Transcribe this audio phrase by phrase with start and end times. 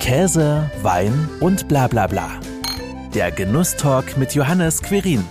[0.00, 2.30] Käse, Wein und bla bla bla.
[3.14, 5.22] Der Genusstalk mit Johannes Querin.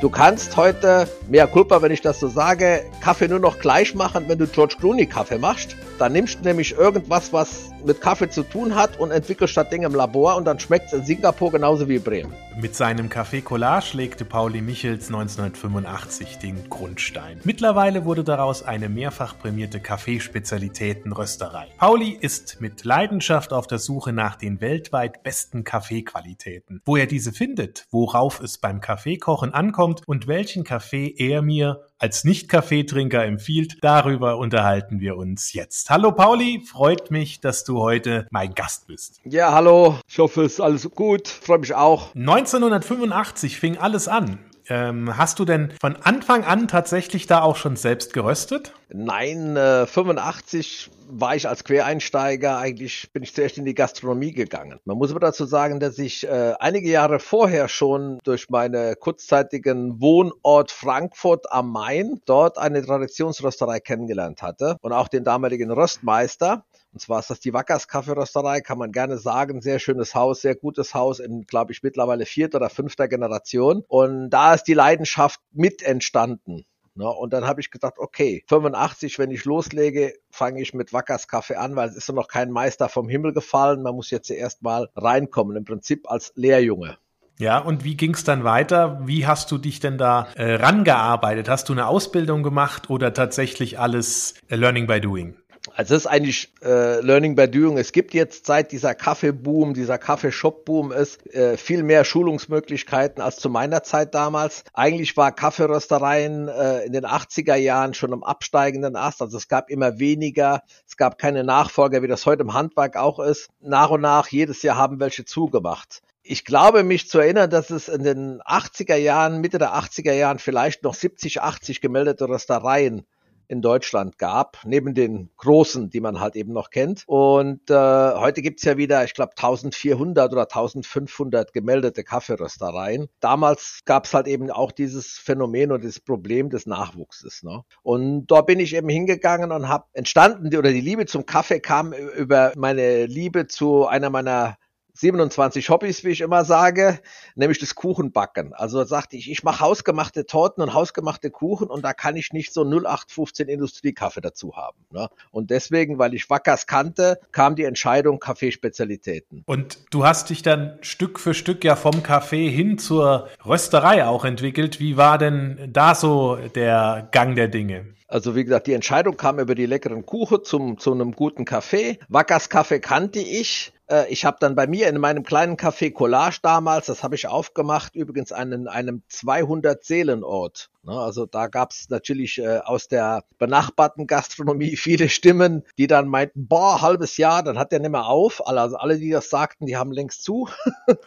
[0.00, 4.24] Du kannst heute, mehr Culpa, wenn ich das so sage, Kaffee nur noch gleich machen,
[4.26, 5.76] wenn du George Clooney Kaffee machst.
[5.98, 9.82] Dann nimmst du nämlich irgendwas, was mit Kaffee zu tun hat und entwickelst das Ding
[9.82, 12.32] im Labor und dann schmeckt es in Singapur genauso wie in Bremen.
[12.60, 17.40] Mit seinem Café Collage legte Pauli Michels 1985 den Grundstein.
[17.44, 21.66] Mittlerweile wurde daraus eine mehrfach prämierte Kaffeespezialitätenrösterei.
[21.78, 26.80] Pauli ist mit Leidenschaft auf der Suche nach den weltweit besten Kaffeequalitäten.
[26.84, 32.22] Wo er diese findet, worauf es beim Kaffeekochen ankommt und welchen Kaffee er mir als
[32.22, 35.88] Nicht-Kaffeetrinker empfiehlt, darüber unterhalten wir uns jetzt.
[35.88, 39.22] Hallo Pauli, freut mich, dass du heute mein Gast bist.
[39.24, 42.14] Ja, hallo, ich hoffe, es ist alles gut, freue mich auch.
[42.14, 44.38] 1985 fing alles an.
[44.68, 48.74] Ähm, hast du denn von Anfang an tatsächlich da auch schon selbst geröstet?
[48.96, 54.78] Nein, äh, 85 war ich als Quereinsteiger eigentlich, bin ich zuerst in die Gastronomie gegangen.
[54.84, 60.00] Man muss aber dazu sagen, dass ich äh, einige Jahre vorher schon durch meine kurzzeitigen
[60.00, 66.64] Wohnort Frankfurt am Main dort eine Traditionsrösterei kennengelernt hatte und auch den damaligen Röstmeister.
[66.92, 69.60] Und zwar ist das die Wackers Kaffeerösterei, kann man gerne sagen.
[69.60, 73.82] Sehr schönes Haus, sehr gutes Haus in, glaube ich, mittlerweile vierter oder fünfter Generation.
[73.88, 76.64] Und da ist die Leidenschaft mit entstanden.
[76.94, 77.08] Ne?
[77.08, 81.56] Und dann habe ich gedacht, okay, 85, wenn ich loslege, fange ich mit Wackers Kaffee
[81.56, 83.82] an, weil es ist ja noch kein Meister vom Himmel gefallen.
[83.82, 86.98] Man muss jetzt erst mal reinkommen, im Prinzip als Lehrjunge.
[87.36, 89.00] Ja, und wie ging es dann weiter?
[89.06, 91.48] Wie hast du dich denn da äh, rangearbeitet?
[91.48, 95.36] Hast du eine Ausbildung gemacht oder tatsächlich alles äh, Learning by Doing?
[95.72, 97.78] Also das ist eigentlich äh, Learning by Doing.
[97.78, 103.48] Es gibt jetzt seit dieser Kaffeeboom, dieser Kaffeeshop-Boom ist, äh, viel mehr Schulungsmöglichkeiten als zu
[103.48, 104.64] meiner Zeit damals.
[104.74, 109.22] Eigentlich war Kaffeeröstereien äh, in den 80er Jahren schon im absteigenden Ast.
[109.22, 110.62] Also es gab immer weniger.
[110.86, 113.48] Es gab keine Nachfolger, wie das heute im Handwerk auch ist.
[113.60, 116.02] Nach und nach, jedes Jahr haben welche zugemacht.
[116.22, 120.38] Ich glaube, mich zu erinnern, dass es in den 80er Jahren, Mitte der 80er Jahren
[120.38, 123.06] vielleicht noch 70, 80 gemeldete Röstereien
[123.48, 127.04] in Deutschland gab, neben den großen, die man halt eben noch kennt.
[127.06, 133.08] Und äh, heute gibt's ja wieder, ich glaube, 1400 oder 1500 gemeldete Kaffeeröstereien.
[133.20, 137.42] Damals gab's halt eben auch dieses Phänomen und das Problem des Nachwuchses.
[137.42, 137.62] Ne?
[137.82, 141.92] Und da bin ich eben hingegangen und habe entstanden, oder die Liebe zum Kaffee kam
[141.92, 144.56] über meine Liebe zu einer meiner
[144.94, 147.00] 27 Hobbys, wie ich immer sage,
[147.34, 148.52] nämlich das Kuchenbacken.
[148.54, 152.52] Also sagte ich, ich mache hausgemachte Torten und hausgemachte Kuchen und da kann ich nicht
[152.52, 154.78] so 0815 Industriekaffee dazu haben.
[154.90, 155.08] Ne?
[155.32, 159.42] Und deswegen, weil ich Wackers kannte, kam die Entscheidung Kaffeespezialitäten.
[159.46, 164.24] Und du hast dich dann Stück für Stück ja vom Kaffee hin zur Rösterei auch
[164.24, 164.78] entwickelt.
[164.78, 167.94] Wie war denn da so der Gang der Dinge?
[168.06, 171.98] Also wie gesagt, die Entscheidung kam über die leckeren Kuchen zum, zu einem guten Kaffee.
[172.08, 173.72] Wackers Kaffee kannte ich.
[173.88, 177.26] Äh, ich habe dann bei mir in meinem kleinen Café Collage damals, das habe ich
[177.26, 180.70] aufgemacht, übrigens einen, einem 200-Seelenort.
[180.82, 180.92] Ne?
[180.92, 186.46] Also da gab es natürlich äh, aus der benachbarten Gastronomie viele Stimmen, die dann meinten,
[186.46, 188.46] boah, halbes Jahr, dann hat der nicht mehr auf.
[188.46, 190.48] Also alle, die das sagten, die haben längst zu.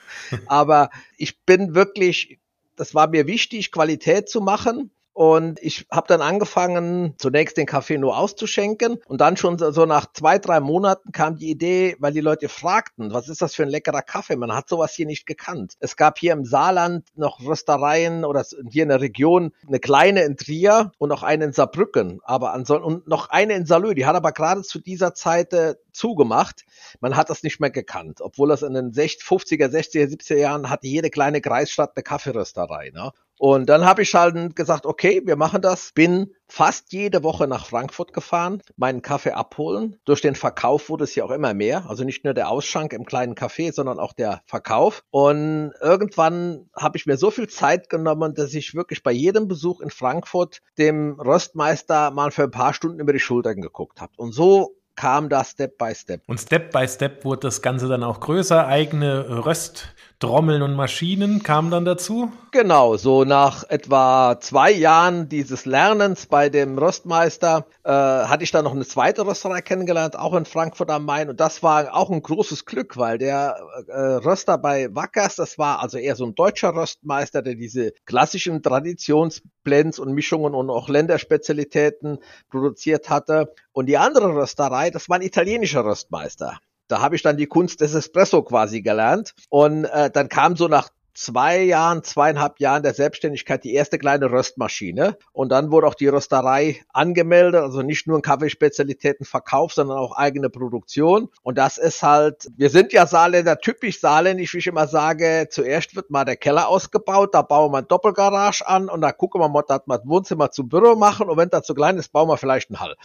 [0.47, 2.39] Aber ich bin wirklich,
[2.75, 4.91] das war mir wichtig, Qualität zu machen.
[5.17, 8.99] Und ich habe dann angefangen, zunächst den Kaffee nur auszuschenken.
[9.07, 13.11] Und dann schon so nach zwei, drei Monaten kam die Idee, weil die Leute fragten,
[13.11, 14.35] was ist das für ein leckerer Kaffee?
[14.35, 15.73] Man hat sowas hier nicht gekannt.
[15.79, 20.37] Es gab hier im Saarland noch Röstereien oder hier in der Region eine kleine in
[20.37, 22.19] Trier und auch eine in Saarbrücken.
[22.23, 23.95] Aber und noch eine in Salö.
[23.95, 26.63] Die hat aber gerade zu dieser Zeit äh, zugemacht.
[26.99, 30.85] Man hat das nicht mehr gekannt, obwohl das in den 50er, 60er, 70er Jahren hatte
[30.85, 32.91] jede kleine Kreisstadt eine Kaffeerösterei.
[32.93, 33.11] Ne?
[33.37, 35.91] Und dann habe ich halt gesagt, okay, wir machen das.
[35.93, 39.97] Bin fast jede Woche nach Frankfurt gefahren, meinen Kaffee abholen.
[40.05, 41.89] Durch den Verkauf wurde es ja auch immer mehr.
[41.89, 45.03] Also nicht nur der Ausschank im kleinen Café, sondern auch der Verkauf.
[45.11, 49.81] Und irgendwann habe ich mir so viel Zeit genommen, dass ich wirklich bei jedem Besuch
[49.81, 54.13] in Frankfurt dem Röstmeister mal für ein paar Stunden über die Schultern geguckt habe.
[54.17, 56.23] Und so kam das Step by Step.
[56.27, 61.43] Und Step by Step wurde das Ganze dann auch größer, eigene Röst Trommeln und Maschinen
[61.43, 62.31] kamen dann dazu?
[62.51, 68.63] Genau, so nach etwa zwei Jahren dieses Lernens bei dem Röstmeister äh, hatte ich dann
[68.63, 71.29] noch eine zweite Rösterei kennengelernt, auch in Frankfurt am Main.
[71.29, 75.83] Und das war auch ein großes Glück, weil der äh, Röster bei Wackers, das war
[75.83, 82.17] also eher so ein deutscher Röstmeister, der diese klassischen Traditionsblends und Mischungen und auch Länderspezialitäten
[82.49, 83.53] produziert hatte.
[83.71, 86.59] Und die andere Rösterei, das war ein italienischer Röstmeister.
[86.87, 89.33] Da habe ich dann die Kunst des Espresso quasi gelernt.
[89.49, 94.31] Und äh, dann kam so nach zwei Jahren, zweieinhalb Jahren der Selbstständigkeit die erste kleine
[94.31, 95.17] Röstmaschine.
[95.33, 100.49] Und dann wurde auch die Rösterei angemeldet, also nicht nur ein Kaffeespezialitätenverkauf, sondern auch eigene
[100.49, 101.29] Produktion.
[101.41, 105.95] Und das ist halt, wir sind ja Saarländer, typisch saarländisch, wie ich immer sage, zuerst
[105.95, 109.49] wird mal der Keller ausgebaut, da bauen wir ein Doppelgarage an und da gucken wir
[109.49, 112.29] mal, dass wir das Wohnzimmer zum Büro machen und wenn das zu klein ist, bauen
[112.29, 112.95] wir vielleicht einen Hall.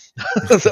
[0.58, 0.70] so,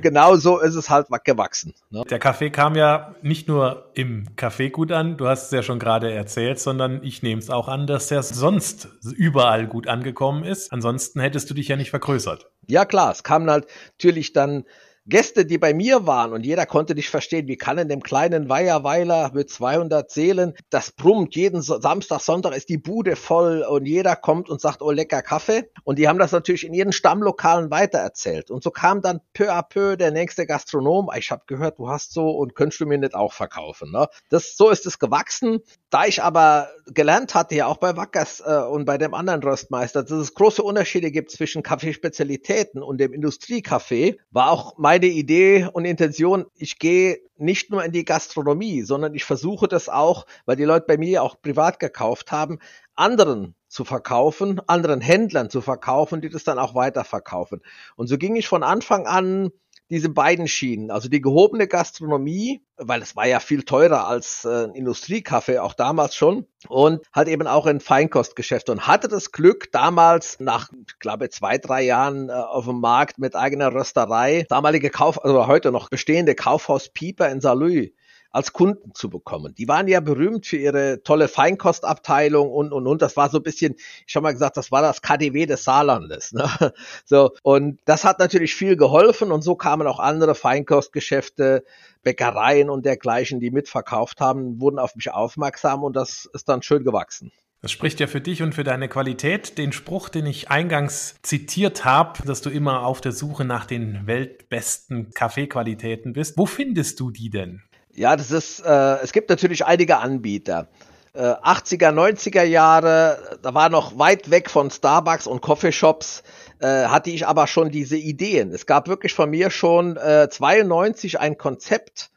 [0.00, 1.74] genau so ist es halt gewachsen.
[1.90, 2.04] Ne?
[2.08, 5.80] Der Kaffee kam ja nicht nur im Café gut an, du hast es ja schon
[5.80, 10.70] gerade erzählt, sondern ich nehme es auch an, dass er sonst überall gut angekommen ist.
[10.70, 12.50] Ansonsten hättest du dich ja nicht vergrößert.
[12.66, 14.64] Ja klar, es kam halt natürlich dann
[15.08, 18.50] Gäste, die bei mir waren und jeder konnte nicht verstehen, wie kann in dem kleinen
[18.50, 24.16] Weiherweiler mit 200 Seelen, das brummt jeden Samstag, Sonntag ist die Bude voll und jeder
[24.16, 25.70] kommt und sagt, oh lecker Kaffee.
[25.84, 28.50] Und die haben das natürlich in ihren Stammlokalen weitererzählt.
[28.50, 32.12] Und so kam dann peu à peu der nächste Gastronom, ich habe gehört, du hast
[32.12, 33.90] so und könntest du mir nicht auch verkaufen.
[33.90, 34.08] Ne?
[34.28, 35.60] Das, so ist es gewachsen.
[35.88, 40.02] Da ich aber gelernt hatte, ja auch bei Wackers äh, und bei dem anderen Röstmeister,
[40.02, 45.84] dass es große Unterschiede gibt zwischen Kaffeespezialitäten und dem Industriekaffee, war auch meine Idee und
[45.84, 50.64] Intention, ich gehe nicht nur in die Gastronomie, sondern ich versuche das auch, weil die
[50.64, 52.58] Leute bei mir auch privat gekauft haben,
[52.96, 57.62] anderen zu verkaufen, anderen Händlern zu verkaufen, die das dann auch weiterverkaufen.
[57.94, 59.52] Und so ging ich von Anfang an
[59.90, 64.68] diese beiden Schienen, also die gehobene Gastronomie, weil es war ja viel teurer als äh,
[64.74, 70.40] Industriekaffee, auch damals schon, und halt eben auch ein Feinkostgeschäft und hatte das Glück, damals
[70.40, 75.24] nach, ich glaube, zwei, drei Jahren äh, auf dem Markt mit eigener Rösterei, damalige Kauf,
[75.24, 77.90] also heute noch bestehende Kaufhaus Pieper in Saarlouis,
[78.30, 79.54] als Kunden zu bekommen.
[79.56, 83.02] Die waren ja berühmt für ihre tolle Feinkostabteilung und, und, und.
[83.02, 83.76] Das war so ein bisschen,
[84.06, 86.32] ich habe mal gesagt, das war das KDW des Saarlandes.
[86.32, 86.48] Ne?
[87.04, 91.64] So, und das hat natürlich viel geholfen und so kamen auch andere Feinkostgeschäfte,
[92.02, 96.84] Bäckereien und dergleichen, die mitverkauft haben, wurden auf mich aufmerksam und das ist dann schön
[96.84, 97.32] gewachsen.
[97.60, 99.58] Das spricht ja für dich und für deine Qualität.
[99.58, 104.06] Den Spruch, den ich eingangs zitiert habe, dass du immer auf der Suche nach den
[104.06, 106.38] weltbesten Kaffeequalitäten bist.
[106.38, 107.62] Wo findest du die denn?
[107.98, 110.68] Ja, das ist, äh, es gibt natürlich einige Anbieter.
[111.14, 116.22] Äh, 80er, 90er Jahre, da war noch weit weg von Starbucks und Coffeeshops,
[116.60, 118.52] äh, hatte ich aber schon diese Ideen.
[118.52, 122.10] Es gab wirklich von mir schon äh, 92 ein Konzept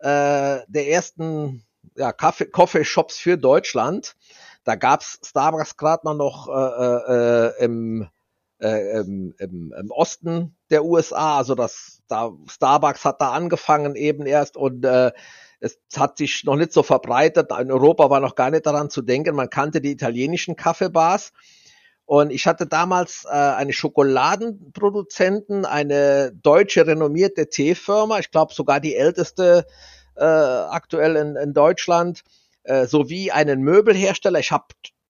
[0.00, 1.64] äh, der ersten
[1.96, 4.16] ja, Kaffee, Coffeeshops für Deutschland.
[4.64, 8.06] Da gab's Starbucks gerade noch äh, äh, im
[8.60, 11.38] äh, im, im, im Osten der USA.
[11.38, 15.12] Also das da Starbucks hat da angefangen eben erst und äh,
[15.60, 17.50] es hat sich noch nicht so verbreitet.
[17.58, 19.34] In Europa war noch gar nicht daran zu denken.
[19.34, 21.32] Man kannte die italienischen Kaffeebars.
[22.04, 28.94] Und ich hatte damals äh, eine Schokoladenproduzenten, eine deutsche renommierte Teefirma, ich glaube sogar die
[28.94, 29.66] älteste
[30.14, 32.22] äh, aktuell in, in Deutschland,
[32.62, 34.38] äh, sowie einen Möbelhersteller.
[34.38, 34.66] Ich habe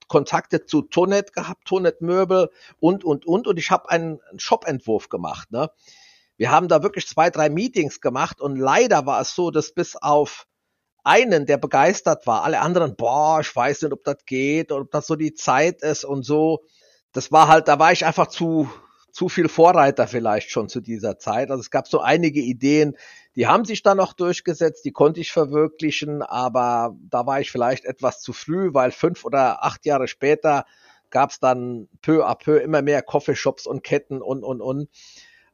[0.09, 2.51] Kontakte zu Tonet gehabt, Tonet Möbel
[2.81, 3.47] und, und, und.
[3.47, 5.51] Und ich habe einen Shop-Entwurf gemacht.
[5.53, 5.71] Ne?
[6.37, 9.97] Wir haben da wirklich zwei, drei Meetings gemacht und leider war es so, dass bis
[9.97, 10.47] auf
[11.03, 14.91] einen, der begeistert war, alle anderen, boah, ich weiß nicht, ob das geht oder ob
[14.91, 16.65] das so die Zeit ist und so.
[17.13, 18.69] Das war halt, da war ich einfach zu,
[19.13, 21.51] zu viel Vorreiter vielleicht schon zu dieser Zeit.
[21.51, 22.97] Also es gab so einige Ideen,
[23.37, 27.85] die haben sich dann noch durchgesetzt, die konnte ich verwirklichen, aber da war ich vielleicht
[27.85, 30.67] etwas zu früh, weil fünf oder acht Jahre später
[31.11, 34.89] gab es dann peu à peu immer mehr Coffeeshops und Ketten und, und, und.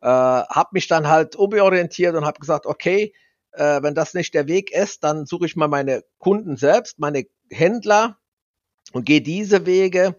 [0.03, 3.15] Äh, habe mich dann halt umorientiert und habe gesagt, okay,
[3.53, 7.27] äh, wenn das nicht der Weg ist, dann suche ich mal meine Kunden selbst, meine
[7.51, 8.19] Händler
[8.93, 10.17] und gehe diese Wege.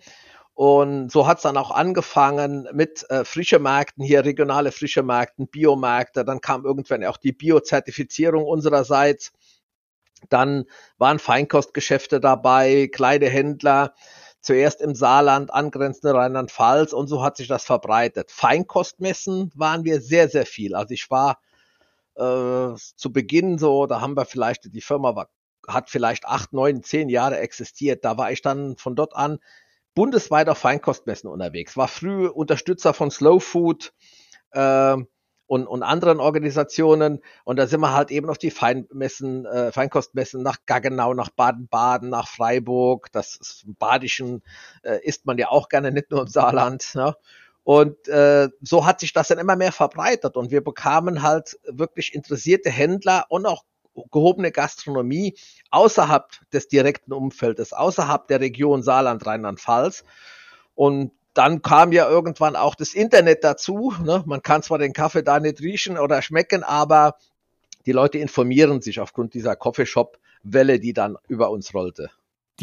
[0.54, 6.24] Und so hat's dann auch angefangen mit äh, frische Märkten, hier regionale frische Märkten, Biomärkte.
[6.24, 9.34] Dann kam irgendwann auch die Biozertifizierung unsererseits.
[10.30, 10.66] Dann
[10.98, 13.96] waren Feinkostgeschäfte dabei, kleine Händler,
[14.44, 18.30] zuerst im Saarland, angrenzende Rheinland-Pfalz und so hat sich das verbreitet.
[18.30, 20.76] Feinkostmessen waren wir sehr, sehr viel.
[20.76, 21.40] Also ich war
[22.16, 25.30] äh, zu Beginn so, da haben wir vielleicht, die Firma war,
[25.68, 28.04] hat vielleicht acht, neun, zehn Jahre existiert.
[28.04, 29.40] Da war ich dann von dort an
[29.96, 31.78] bundesweit auf Feinkostmessen unterwegs.
[31.78, 33.94] War früh Unterstützer von Slow Food.
[34.52, 34.98] Äh,
[35.48, 37.20] und, und anderen Organisationen.
[37.44, 42.10] Und da sind wir halt eben auf die Feinmessen, äh, Feinkostmessen nach Gaggenau, nach Baden-Baden,
[42.10, 43.12] nach Freiburg.
[43.12, 44.44] Das ist, im Badischen
[44.84, 46.96] äh, isst man ja auch gerne, nicht nur im Saarland.
[46.96, 47.16] Ne?
[47.64, 52.14] Und äh, so hat sich das dann immer mehr verbreitet und wir bekamen halt wirklich
[52.14, 53.64] interessierte Händler und auch
[54.12, 55.36] gehobene Gastronomie
[55.70, 60.04] außerhalb des direkten Umfeldes, außerhalb der Region Saarland, Rheinland-Pfalz.
[60.76, 63.94] Und dann kam ja irgendwann auch das Internet dazu.
[64.04, 64.24] Ne?
[64.26, 67.16] Man kann zwar den Kaffee da nicht riechen oder schmecken, aber
[67.86, 72.12] die Leute informieren sich aufgrund dieser Coffeeshop-Welle, die dann über uns rollte.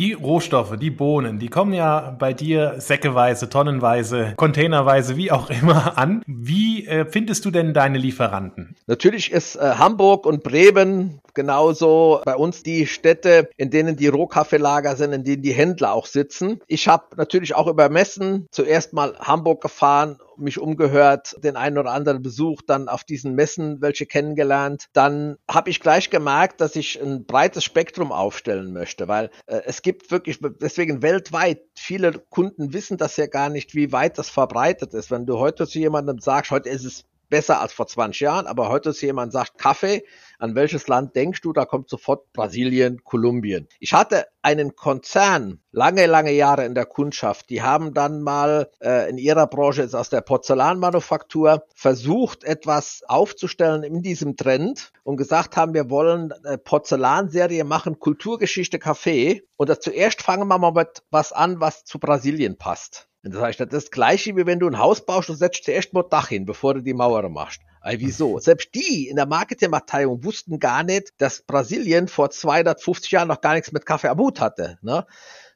[0.01, 5.99] Die Rohstoffe, die Bohnen, die kommen ja bei dir säckeweise, tonnenweise, containerweise, wie auch immer
[5.99, 6.23] an.
[6.27, 8.77] Wie äh, findest du denn deine Lieferanten?
[8.87, 14.97] Natürlich ist äh, Hamburg und Bremen genauso bei uns die Städte, in denen die Rohkaffeelager
[14.97, 16.61] sind, in denen die Händler auch sitzen.
[16.67, 21.93] Ich habe natürlich auch über Messen zuerst mal Hamburg gefahren mich umgehört, den einen oder
[21.93, 27.01] anderen Besuch dann auf diesen Messen welche kennengelernt, dann habe ich gleich gemerkt, dass ich
[27.01, 32.97] ein breites Spektrum aufstellen möchte, weil äh, es gibt wirklich deswegen weltweit viele Kunden wissen
[32.97, 35.11] das ja gar nicht, wie weit das verbreitet ist.
[35.11, 38.69] Wenn du heute zu jemandem sagst, heute ist es besser als vor 20 Jahren, aber
[38.69, 40.05] heute ist jemand sagt Kaffee,
[40.39, 41.53] an welches Land denkst du?
[41.53, 43.69] Da kommt sofort Brasilien, Kolumbien.
[43.79, 47.51] Ich hatte einen Konzern lange, lange Jahre in der Kundschaft.
[47.51, 53.83] Die haben dann mal äh, in ihrer Branche, ist aus der Porzellanmanufaktur, versucht, etwas aufzustellen
[53.83, 59.43] in diesem Trend und gesagt haben, wir wollen eine Porzellanserie machen, Kulturgeschichte Kaffee.
[59.57, 63.10] Und das zuerst fangen wir mal mit was an, was zu Brasilien passt.
[63.23, 65.93] Das heißt, das ist das Gleiche, wie wenn du ein Haus baust und setzt zuerst
[65.93, 67.61] mal Dach hin, bevor du die Mauer machst.
[67.83, 68.39] Ey, wieso?
[68.41, 73.55] Selbst die in der Marketingabteilung wussten gar nicht, dass Brasilien vor 250 Jahren noch gar
[73.55, 75.07] nichts mit Kaffee am Hut hatte, ne?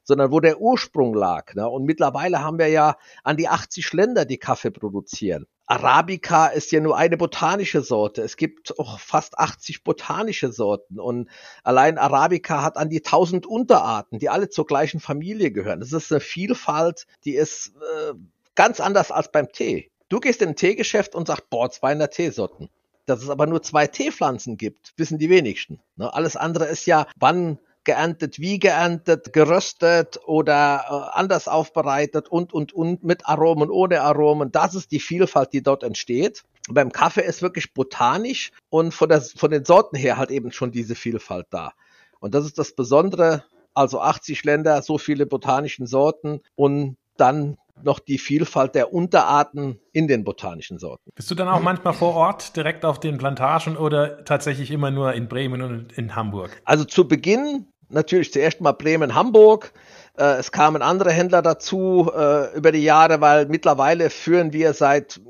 [0.05, 1.53] Sondern wo der Ursprung lag.
[1.55, 1.67] Ne?
[1.67, 5.47] Und mittlerweile haben wir ja an die 80 Länder, die Kaffee produzieren.
[5.67, 8.21] Arabica ist ja nur eine botanische Sorte.
[8.21, 11.27] Es gibt auch fast 80 botanische Sorten und
[11.63, 15.79] allein Arabica hat an die 1000 Unterarten, die alle zur gleichen Familie gehören.
[15.79, 18.13] Das ist eine Vielfalt, die ist äh,
[18.53, 19.89] ganz anders als beim Tee.
[20.07, 22.69] Du gehst in ein Teegeschäft und sagst, boah, 200 Teesorten.
[23.07, 25.79] Dass es aber nur zwei Teepflanzen gibt, wissen die wenigsten.
[25.95, 26.11] Ne?
[26.13, 32.73] Alles andere ist ja, wann geerntet, wie geerntet, geröstet oder äh, anders aufbereitet und, und,
[32.73, 34.51] und mit Aromen, ohne Aromen.
[34.51, 36.43] Das ist die Vielfalt, die dort entsteht.
[36.69, 40.71] Beim Kaffee ist wirklich botanisch und von, der, von den Sorten her halt eben schon
[40.71, 41.73] diese Vielfalt da.
[42.19, 43.43] Und das ist das Besondere.
[43.73, 50.07] Also 80 Länder, so viele botanischen Sorten und dann noch die Vielfalt der Unterarten in
[50.07, 51.11] den botanischen Sorten.
[51.13, 55.13] Bist du dann auch manchmal vor Ort direkt auf den Plantagen oder tatsächlich immer nur
[55.13, 56.61] in Bremen und in Hamburg?
[56.63, 59.73] Also zu Beginn natürlich zuerst mal Bremen, Hamburg.
[60.17, 65.21] Äh, es kamen andere Händler dazu äh, über die Jahre, weil mittlerweile führen wir seit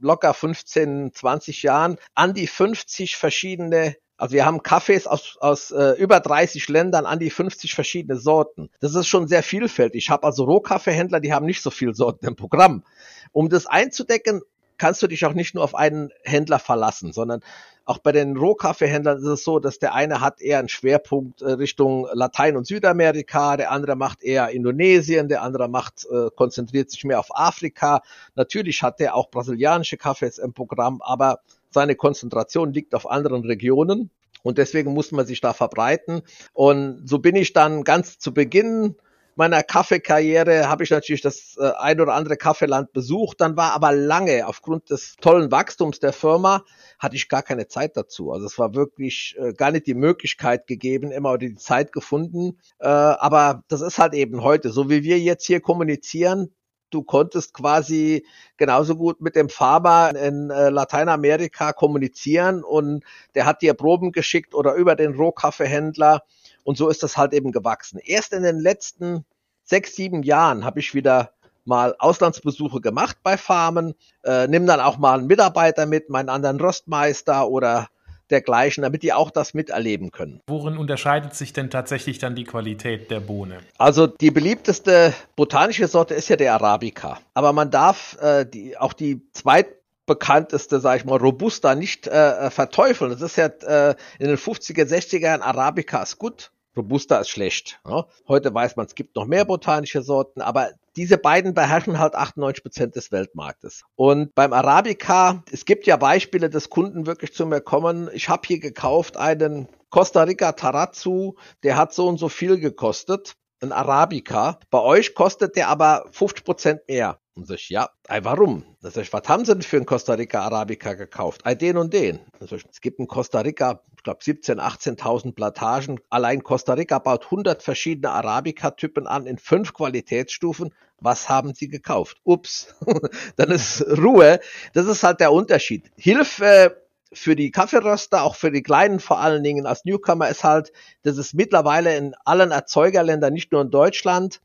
[0.00, 5.92] locker 15, 20 Jahren an die 50 verschiedene also wir haben Kaffees aus, aus äh,
[5.98, 8.70] über 30 Ländern an die 50 verschiedene Sorten.
[8.80, 10.04] Das ist schon sehr vielfältig.
[10.04, 12.84] Ich habe also Rohkaffeehändler, die haben nicht so viele Sorten im Programm.
[13.32, 14.42] Um das einzudecken,
[14.78, 17.40] kannst du dich auch nicht nur auf einen Händler verlassen, sondern
[17.84, 21.52] auch bei den Rohkaffeehändlern ist es so, dass der eine hat eher einen Schwerpunkt äh,
[21.52, 27.04] Richtung Latein- und Südamerika, der andere macht eher Indonesien, der andere macht, äh, konzentriert sich
[27.04, 28.02] mehr auf Afrika.
[28.34, 34.10] Natürlich hat der auch brasilianische Kaffees im Programm, aber seine Konzentration liegt auf anderen Regionen.
[34.42, 36.22] Und deswegen muss man sich da verbreiten.
[36.52, 38.96] Und so bin ich dann ganz zu Beginn
[39.36, 43.92] meiner Kaffeekarriere habe ich natürlich das äh, ein oder andere Kaffeeland besucht, dann war aber
[43.92, 46.64] lange aufgrund des tollen Wachstums der Firma
[46.98, 48.32] hatte ich gar keine Zeit dazu.
[48.32, 52.58] Also es war wirklich äh, gar nicht die Möglichkeit gegeben, immer oder die Zeit gefunden.
[52.78, 56.54] Äh, aber das ist halt eben heute, so wie wir jetzt hier kommunizieren,
[56.90, 58.24] du konntest quasi
[58.56, 64.54] genauso gut mit dem Farmer in äh, Lateinamerika kommunizieren und der hat dir Proben geschickt
[64.54, 66.22] oder über den Rohkaffeehändler
[66.64, 68.00] und so ist das halt eben gewachsen.
[68.02, 69.24] Erst in den letzten
[69.64, 71.30] sechs, sieben Jahren habe ich wieder
[71.64, 76.60] mal Auslandsbesuche gemacht bei Farmen, äh, nimm dann auch mal einen Mitarbeiter mit, meinen anderen
[76.60, 77.88] Röstmeister oder
[78.30, 80.40] dergleichen, damit die auch das miterleben können.
[80.46, 83.58] Worin unterscheidet sich denn tatsächlich dann die Qualität der Bohne?
[83.78, 87.20] Also die beliebteste botanische Sorte ist ja der Arabica.
[87.34, 93.10] Aber man darf äh, die, auch die zweitbekannteste, sage ich mal, Robusta nicht äh, verteufeln.
[93.10, 97.80] Das ist ja äh, in den 50er, 60er Jahren Arabica ist gut, Robusta ist schlecht.
[97.86, 98.06] Ja.
[98.28, 102.62] Heute weiß man, es gibt noch mehr botanische Sorten, aber diese beiden beherrschen halt 98
[102.62, 103.84] Prozent des Weltmarktes.
[103.96, 108.08] Und beim Arabica, es gibt ja Beispiele, dass Kunden wirklich zu mir kommen.
[108.12, 113.36] Ich habe hier gekauft einen Costa Rica Tarazzu, der hat so und so viel gekostet
[113.64, 114.58] ein Arabica.
[114.70, 117.18] Bei euch kostet der aber 50 Prozent mehr.
[117.36, 117.90] Und sag ich, ja,
[118.22, 118.64] warum?
[118.80, 121.44] Das heißt, was haben sie denn für einen Costa Rica Arabica gekauft?
[121.44, 122.20] Ei, den und den.
[122.38, 126.00] Also, es gibt in Costa Rica, ich glaube, 17.000, 18.000 Plantagen.
[126.10, 130.72] Allein Costa Rica baut 100 verschiedene Arabica-Typen an in fünf Qualitätsstufen.
[131.00, 132.18] Was haben sie gekauft?
[132.22, 132.76] Ups,
[133.36, 134.38] dann ist Ruhe.
[134.72, 135.90] Das ist halt der Unterschied.
[135.96, 140.72] Hilfe für die Kaffeeröster, auch für die Kleinen vor allen Dingen als Newcomer ist halt,
[141.02, 144.40] dass es mittlerweile in allen Erzeugerländern, nicht nur in Deutschland,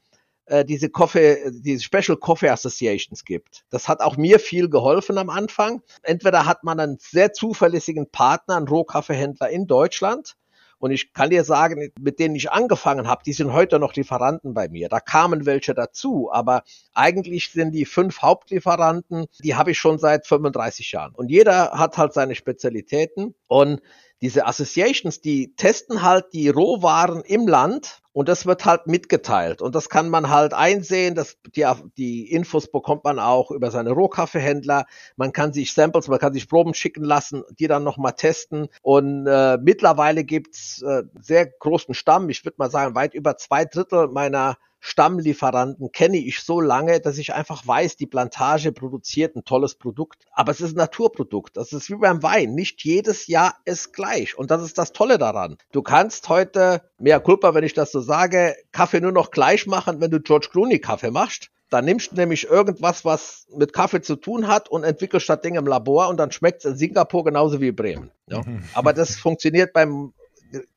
[0.50, 3.64] äh, diese Coffee, diese Special Coffee Associations gibt.
[3.70, 5.82] Das hat auch mir viel geholfen am Anfang.
[6.04, 10.36] Entweder hat man einen sehr zuverlässigen Partner, einen Rohkaffeehändler in Deutschland,
[10.80, 14.54] Und ich kann dir sagen, mit denen ich angefangen habe, die sind heute noch Lieferanten
[14.54, 14.88] bei mir.
[14.88, 16.64] Da kamen welche dazu, aber
[16.94, 21.14] eigentlich sind die fünf Hauptlieferanten, die habe ich schon seit 35 Jahren.
[21.14, 23.82] Und jeder hat halt seine Spezialitäten und
[24.22, 29.62] diese Associations, die testen halt die Rohwaren im Land und das wird halt mitgeteilt.
[29.62, 31.16] Und das kann man halt einsehen.
[31.16, 31.66] dass die,
[31.98, 34.86] die Infos bekommt man auch über seine Rohkaffeehändler.
[35.16, 38.68] Man kann sich Samples, man kann sich Proben schicken lassen, die dann nochmal testen.
[38.82, 42.30] Und äh, mittlerweile gibt's äh, sehr großen Stamm.
[42.30, 47.18] Ich würde mal sagen, weit über zwei Drittel meiner Stammlieferanten kenne ich so lange, dass
[47.18, 50.26] ich einfach weiß, die Plantage produziert ein tolles Produkt.
[50.32, 51.58] Aber es ist ein Naturprodukt.
[51.58, 52.56] Das ist wie beim Wein.
[52.56, 54.38] Nicht jedes Jahr ist gleich.
[54.38, 55.58] Und das ist das Tolle daran.
[55.72, 60.00] Du kannst heute, mehr Culpa, wenn ich das so sage, Kaffee nur noch gleich machen,
[60.00, 61.50] wenn du George Clooney Kaffee machst.
[61.70, 65.56] Da nimmst du nämlich irgendwas, was mit Kaffee zu tun hat und entwickelst das Ding
[65.56, 68.12] im Labor und dann schmeckt es in Singapur genauso wie in Bremen.
[68.28, 68.44] Ja.
[68.74, 70.14] Aber das funktioniert beim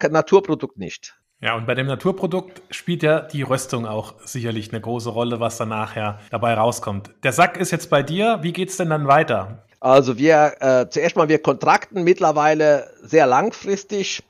[0.03, 1.17] Naturprodukt nicht.
[1.43, 5.57] Ja, und bei dem Naturprodukt spielt ja die Röstung auch sicherlich eine große Rolle, was
[5.57, 7.11] dann nachher dabei rauskommt.
[7.25, 8.39] Der Sack ist jetzt bei dir.
[8.43, 9.65] Wie geht's denn dann weiter?
[9.81, 14.23] Also wir äh, zuerst mal wir kontrakten mittlerweile sehr langfristig.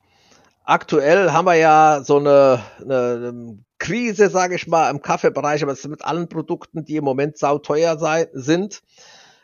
[0.64, 5.81] Aktuell haben wir ja so eine, eine Krise, sage ich mal, im Kaffeebereich, aber es
[5.81, 7.99] ist mit allen Produkten, die im Moment sauteuer
[8.33, 8.83] sind.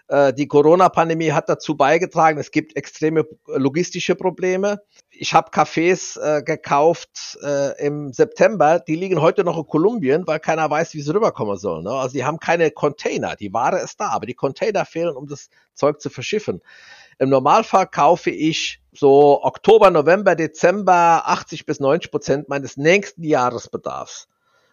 [0.09, 4.81] Äh, die Corona-Pandemie hat dazu beigetragen, es gibt extreme logistische Probleme.
[5.11, 10.41] Ich habe Cafés äh, gekauft äh, im September, die liegen heute noch in Kolumbien, weil
[10.41, 11.85] keiner weiß, wie sie rüberkommen sollen.
[11.85, 11.91] Ne?
[11.91, 15.51] Also die haben keine Container, die Ware ist da, aber die Container fehlen, um das
[15.75, 16.63] Zeug zu verschiffen.
[17.19, 24.29] Im Normalfall kaufe ich so Oktober, November, Dezember 80 bis 90 Prozent meines nächsten Jahresbedarfs.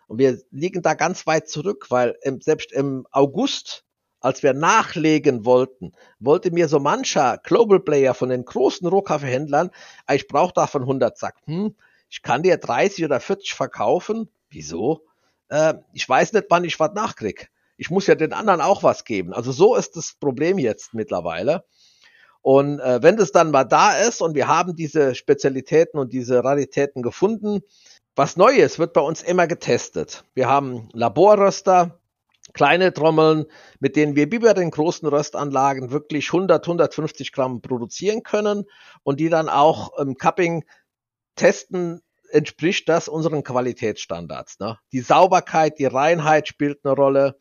[0.08, 3.85] Und wir liegen da ganz weit zurück, weil im, selbst im August
[4.26, 9.70] als wir nachlegen wollten, wollte mir so mancher Global Player von den großen Rohkaffeehändlern,
[10.12, 11.36] ich brauche davon 100 Sack.
[11.46, 11.76] Hm,
[12.10, 14.28] ich kann dir 30 oder 40 verkaufen.
[14.50, 15.02] Wieso?
[15.50, 17.52] Äh, ich weiß nicht, wann ich was nachkrieg.
[17.78, 19.32] Ich muss ja den anderen auch was geben.
[19.32, 21.64] Also so ist das Problem jetzt mittlerweile.
[22.42, 26.44] Und äh, wenn das dann mal da ist und wir haben diese Spezialitäten und diese
[26.44, 27.62] Raritäten gefunden,
[28.16, 30.24] was Neues wird bei uns immer getestet.
[30.34, 32.00] Wir haben Laborröster,
[32.56, 33.46] kleine Trommeln,
[33.80, 38.64] mit denen wir wie bei den großen Röstanlagen wirklich 100, 150 Gramm produzieren können
[39.04, 40.64] und die dann auch im Cupping
[41.36, 44.60] testen, entspricht das unseren Qualitätsstandards.
[44.60, 44.80] Ne?
[44.94, 47.38] Die Sauberkeit, die Reinheit spielt eine Rolle.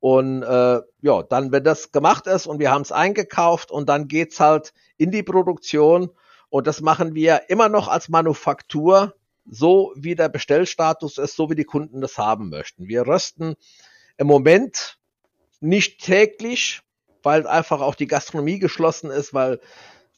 [0.00, 4.08] Und äh, ja, dann, wenn das gemacht ist und wir haben es eingekauft und dann
[4.08, 6.10] geht's halt in die Produktion
[6.48, 9.14] und das machen wir immer noch als Manufaktur,
[9.46, 12.86] so wie der Bestellstatus ist, so wie die Kunden das haben möchten.
[12.88, 13.56] Wir rösten
[14.16, 14.98] im Moment
[15.60, 16.82] nicht täglich,
[17.22, 19.60] weil einfach auch die Gastronomie geschlossen ist, weil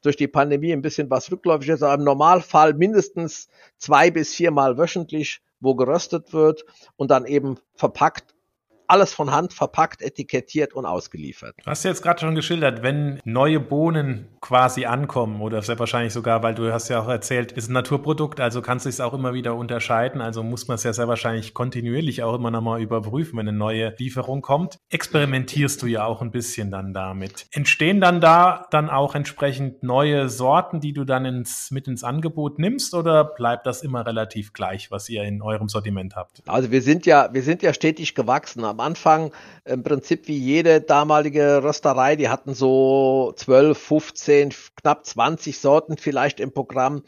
[0.02, 4.78] durch die Pandemie ein bisschen was rückläufig ist, aber im Normalfall mindestens zwei bis viermal
[4.78, 6.64] wöchentlich, wo geröstet wird
[6.96, 8.35] und dann eben verpackt
[8.88, 11.54] alles von Hand verpackt, etikettiert und ausgeliefert.
[11.62, 16.42] Du hast jetzt gerade schon geschildert, wenn neue Bohnen quasi ankommen oder sehr wahrscheinlich sogar,
[16.42, 19.34] weil du hast ja auch erzählt, ist ein Naturprodukt, also kannst du es auch immer
[19.34, 23.48] wieder unterscheiden, also muss man es ja sehr wahrscheinlich kontinuierlich auch immer nochmal überprüfen, wenn
[23.48, 24.78] eine neue Lieferung kommt.
[24.90, 27.46] Experimentierst du ja auch ein bisschen dann damit.
[27.50, 32.58] Entstehen dann da dann auch entsprechend neue Sorten, die du dann ins, mit ins Angebot
[32.58, 36.42] nimmst oder bleibt das immer relativ gleich, was ihr in eurem Sortiment habt?
[36.46, 39.32] Also wir sind ja, wir sind ja stetig gewachsen am Anfang
[39.64, 46.40] im Prinzip wie jede damalige Rösterei, die hatten so 12, 15, knapp 20 Sorten vielleicht
[46.40, 47.02] im Programm.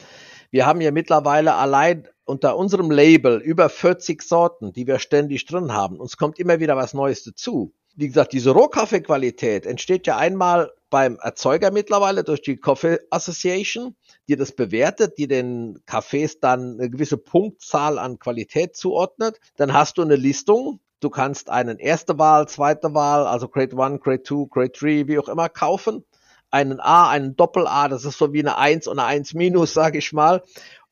[0.51, 5.73] Wir haben ja mittlerweile allein unter unserem Label über 40 Sorten, die wir ständig drin
[5.73, 6.01] haben.
[6.01, 7.75] Uns kommt immer wieder was Neues dazu.
[7.95, 13.95] Wie gesagt, diese Rohkaffeequalität entsteht ja einmal beim Erzeuger mittlerweile durch die Coffee Association,
[14.29, 19.39] die das bewertet, die den Kaffees dann eine gewisse Punktzahl an Qualität zuordnet.
[19.57, 24.01] Dann hast du eine Listung, Du kannst einen erste Wahl, zweite Wahl, also Grade 1,
[24.01, 26.05] Grade 2, Grade 3, wie auch immer kaufen.
[26.51, 29.99] Einen A, einen Doppel-A, das ist so wie eine 1 und eine 1 minus, sage
[29.99, 30.43] ich mal.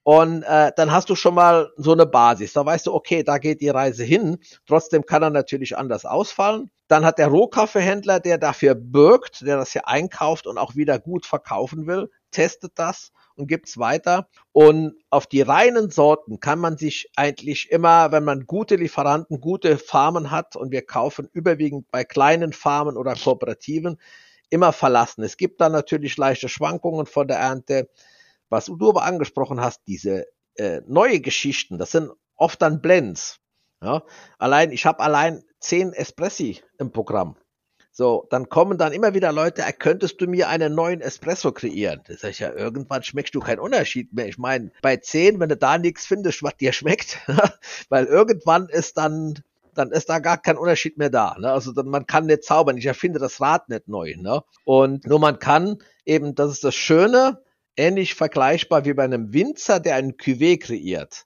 [0.04, 2.52] Und äh, dann hast du schon mal so eine Basis.
[2.52, 4.38] Da weißt du, okay, da geht die Reise hin.
[4.64, 6.70] Trotzdem kann er natürlich anders ausfallen.
[6.86, 11.26] Dann hat der Rohkaffeehändler, der dafür birgt, der das hier einkauft und auch wieder gut
[11.26, 14.28] verkaufen will, testet das und gibt's weiter.
[14.52, 19.78] Und auf die reinen Sorten kann man sich eigentlich immer, wenn man gute Lieferanten, gute
[19.78, 23.98] Farmen hat und wir kaufen überwiegend bei kleinen Farmen oder Kooperativen,
[24.50, 25.22] immer verlassen.
[25.22, 27.88] Es gibt da natürlich leichte Schwankungen von der Ernte.
[28.48, 33.40] Was du aber angesprochen hast, diese äh, neue Geschichten, das sind oft dann Blends.
[33.82, 34.04] Ja?
[34.38, 37.36] Allein, ich habe allein zehn Espressi im Programm.
[37.98, 42.02] So, dann kommen dann immer wieder Leute, äh, könntest du mir einen neuen Espresso kreieren?
[42.06, 44.28] Das sag ich ja, irgendwann schmeckst du keinen Unterschied mehr.
[44.28, 47.18] Ich meine, bei 10, wenn du da nichts findest, was dir schmeckt,
[47.88, 49.38] weil irgendwann ist dann,
[49.72, 51.36] dann ist da gar kein Unterschied mehr da.
[51.38, 51.50] Ne?
[51.50, 52.76] Also man kann nicht zaubern.
[52.76, 54.14] Ich erfinde das Rad nicht neu.
[54.18, 54.42] Ne?
[54.66, 57.40] Und nur man kann eben, das ist das Schöne,
[57.78, 61.24] ähnlich vergleichbar wie bei einem Winzer, der einen Cuvée kreiert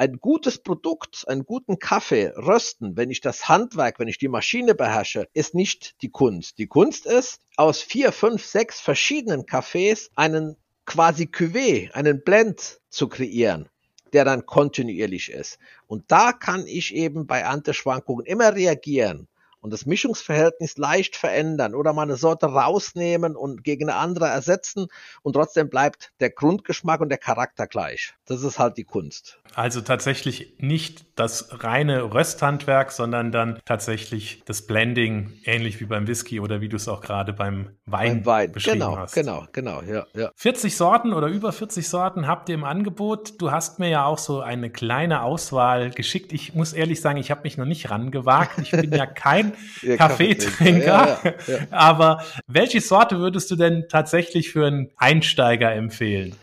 [0.00, 4.74] ein gutes Produkt, einen guten Kaffee rösten, wenn ich das Handwerk, wenn ich die Maschine
[4.74, 6.56] beherrsche, ist nicht die Kunst.
[6.56, 13.08] Die Kunst ist, aus vier, fünf, sechs verschiedenen Kaffees einen quasi Cuvée, einen Blend zu
[13.08, 13.68] kreieren
[14.12, 15.60] der dann kontinuierlich ist.
[15.86, 19.28] Und da kann ich eben bei Anteschwankungen immer reagieren
[19.60, 24.86] und das Mischungsverhältnis leicht verändern oder mal eine Sorte rausnehmen und gegen eine andere ersetzen
[25.22, 28.14] und trotzdem bleibt der Grundgeschmack und der Charakter gleich.
[28.26, 29.38] Das ist halt die Kunst.
[29.54, 36.40] Also tatsächlich nicht das reine Rösthandwerk, sondern dann tatsächlich das Blending, ähnlich wie beim Whisky
[36.40, 38.52] oder wie du es auch gerade beim Wein, beim Wein.
[38.52, 39.14] beschrieben genau, hast.
[39.14, 40.30] Genau, genau, ja, ja.
[40.36, 43.40] 40 Sorten oder über 40 Sorten habt ihr im Angebot.
[43.40, 46.32] Du hast mir ja auch so eine kleine Auswahl geschickt.
[46.32, 48.58] Ich muss ehrlich sagen, ich habe mich noch nicht rangewagt.
[48.58, 49.49] Ich bin ja kein
[49.96, 50.86] Kaffeetrinker.
[50.86, 56.34] Ja, ja, ja, Aber welche Sorte würdest du denn tatsächlich für einen Einsteiger empfehlen?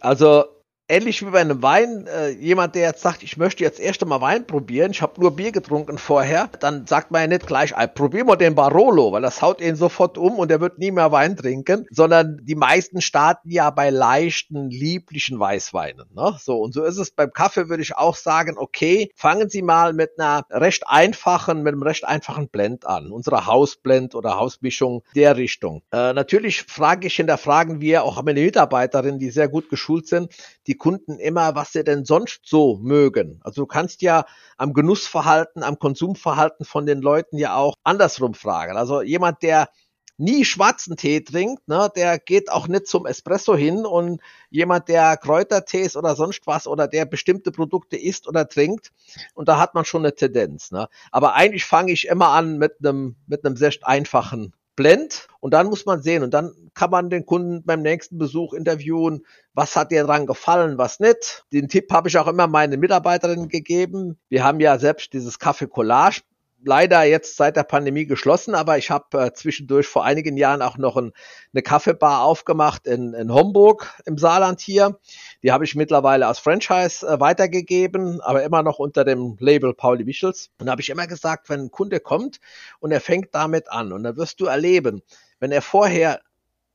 [0.00, 0.44] Also
[0.88, 4.20] ähnlich wie bei einem Wein, äh, jemand, der jetzt sagt, ich möchte jetzt erst einmal
[4.20, 8.28] Wein probieren, ich habe nur Bier getrunken vorher, dann sagt man ja nicht gleich, probieren
[8.28, 11.36] wir den Barolo, weil das haut ihn sofort um und er wird nie mehr Wein
[11.36, 16.06] trinken, sondern die meisten starten ja bei leichten, lieblichen Weißweinen.
[16.14, 16.36] Ne?
[16.40, 19.92] So, und so ist es beim Kaffee, würde ich auch sagen, okay, fangen Sie mal
[19.92, 23.10] mit einer recht einfachen, mit einem recht einfachen Blend an.
[23.10, 25.82] Unsere Hausblend oder Hausmischung der Richtung.
[25.92, 30.32] Äh, natürlich frage ich, hinterfragen wir auch meine Mitarbeiterinnen, die sehr gut geschult sind,
[30.66, 33.40] die die Kunden immer, was sie denn sonst so mögen.
[33.42, 34.26] Also du kannst ja
[34.58, 38.76] am Genussverhalten, am Konsumverhalten von den Leuten ja auch andersrum fragen.
[38.76, 39.70] Also jemand, der
[40.18, 45.16] nie schwarzen Tee trinkt, ne, der geht auch nicht zum Espresso hin und jemand, der
[45.16, 48.92] Kräutertees oder sonst was oder der bestimmte Produkte isst oder trinkt
[49.34, 50.72] und da hat man schon eine Tendenz.
[50.72, 50.88] Ne.
[51.10, 55.66] Aber eigentlich fange ich immer an mit einem mit einem sehr einfachen Blend und dann
[55.68, 59.90] muss man sehen und dann kann man den Kunden beim nächsten Besuch interviewen, was hat
[59.90, 61.44] dir dran gefallen, was nicht.
[61.52, 64.18] Den Tipp habe ich auch immer meinen Mitarbeiterinnen gegeben.
[64.28, 66.20] Wir haben ja selbst dieses Kaffee Collage
[66.64, 70.78] leider jetzt seit der Pandemie geschlossen, aber ich habe äh, zwischendurch vor einigen Jahren auch
[70.78, 71.12] noch ein,
[71.52, 74.98] eine Kaffeebar aufgemacht in, in Homburg im Saarland hier.
[75.42, 80.04] Die habe ich mittlerweile als Franchise äh, weitergegeben, aber immer noch unter dem Label Pauli
[80.04, 80.50] Michels.
[80.58, 82.40] Und da habe ich immer gesagt, wenn ein Kunde kommt
[82.80, 85.02] und er fängt damit an und dann wirst du erleben,
[85.38, 86.20] wenn er vorher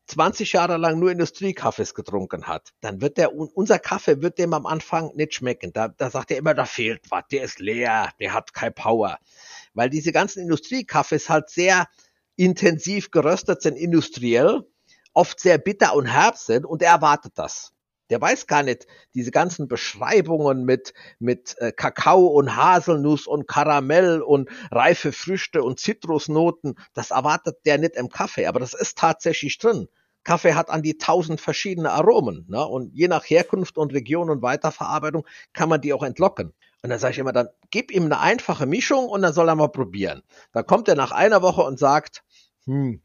[0.08, 4.65] 20 Jahre lang nur Industriekaffees getrunken hat, dann wird der, unser Kaffee wird dem am
[4.65, 5.72] Anfang nicht schmecken.
[5.72, 9.20] Da, da sagt er immer, da fehlt was, der ist leer, der hat keine Power
[9.73, 11.88] weil diese ganzen Industriekaffees halt sehr
[12.36, 14.62] intensiv geröstet sind, industriell,
[15.13, 17.71] oft sehr bitter und herb sind und er erwartet das.
[18.10, 24.21] Der weiß gar nicht, diese ganzen Beschreibungen mit, mit äh, Kakao und Haselnuss und Karamell
[24.21, 29.57] und reife Früchte und Zitrusnoten, das erwartet der nicht im Kaffee, aber das ist tatsächlich
[29.60, 29.88] drin.
[30.23, 32.45] Kaffee hat an die tausend verschiedene Aromen.
[32.49, 32.65] Ne?
[32.65, 36.53] Und je nach Herkunft und Region und Weiterverarbeitung kann man die auch entlocken.
[36.84, 39.56] Und dann sage ich immer, dann gib ihm eine einfache Mischung und dann soll er
[39.56, 40.24] mal probieren.
[40.52, 42.24] Dann kommt er nach einer Woche und sagt,
[42.65, 43.02] hm,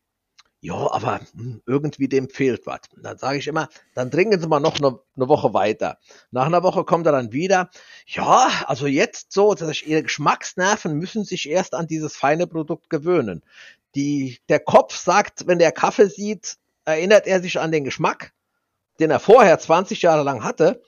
[0.61, 2.81] ja, aber hm, irgendwie dem fehlt was.
[2.97, 5.99] Dann sage ich immer, dann trinken Sie mal noch eine, eine, Woche weiter.
[6.31, 7.71] Nach einer Woche kommt er dann wieder.
[8.07, 12.89] Ja, also jetzt so, dass ich, Ihre Geschmacksnerven müssen sich erst an dieses feine Produkt
[12.89, 13.43] gewöhnen.
[13.95, 18.33] Die, der Kopf sagt, wenn der Kaffee sieht, erinnert er sich an den Geschmack,
[18.99, 20.83] den er vorher 20 Jahre lang hatte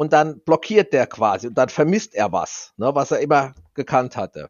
[0.00, 4.16] und dann blockiert der quasi und dann vermisst er was, ne, was er immer gekannt
[4.16, 4.48] hatte.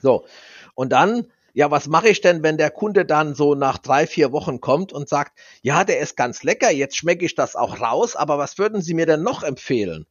[0.00, 0.26] So,
[0.74, 4.32] und dann, ja, was mache ich denn, wenn der Kunde dann so nach drei, vier
[4.32, 8.16] Wochen kommt und sagt, ja, der ist ganz lecker, jetzt schmecke ich das auch raus,
[8.16, 10.04] aber was würden Sie mir denn noch empfehlen?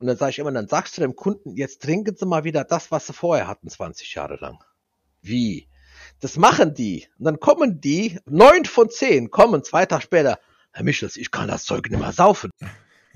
[0.00, 2.64] Und dann sage ich immer, dann sagst du dem Kunden, jetzt trinken Sie mal wieder
[2.64, 4.58] das, was Sie vorher hatten, 20 Jahre lang.
[5.22, 5.68] Wie?
[6.18, 7.06] Das machen die.
[7.20, 10.40] Und dann kommen die, neun von zehn kommen zwei Tage später,
[10.72, 12.50] Herr Michels, ich kann das Zeug nicht mehr saufen.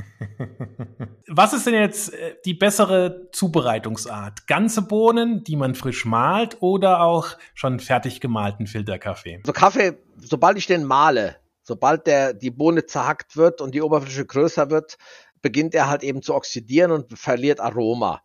[1.29, 4.47] Was ist denn jetzt äh, die bessere Zubereitungsart?
[4.47, 9.41] Ganze Bohnen, die man frisch malt oder auch schon fertig gemalten Filterkaffee?
[9.45, 14.27] So Kaffee, sobald ich den male, sobald der, die Bohne zerhackt wird und die Oberfläche
[14.27, 14.99] größer wird,
[15.43, 18.23] beginnt er halt eben zu oxidieren und verliert Aroma.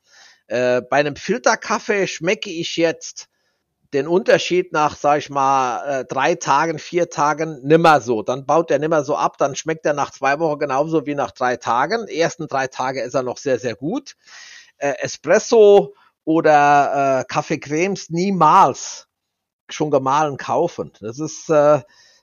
[0.47, 3.29] Äh, bei einem Filterkaffee schmecke ich jetzt
[3.95, 8.21] den Unterschied nach, sag ich mal, äh, drei Tagen, vier Tagen nimmer so.
[8.21, 11.31] Dann baut er nimmer so ab, dann schmeckt er nach zwei Wochen genauso wie nach
[11.31, 12.05] drei Tagen.
[12.07, 14.15] Die ersten drei Tage ist er noch sehr, sehr gut.
[14.77, 19.07] Äh, Espresso oder äh, Kaffee Cremes niemals
[19.69, 20.91] schon gemahlen kaufen.
[20.99, 21.81] Das ist, äh,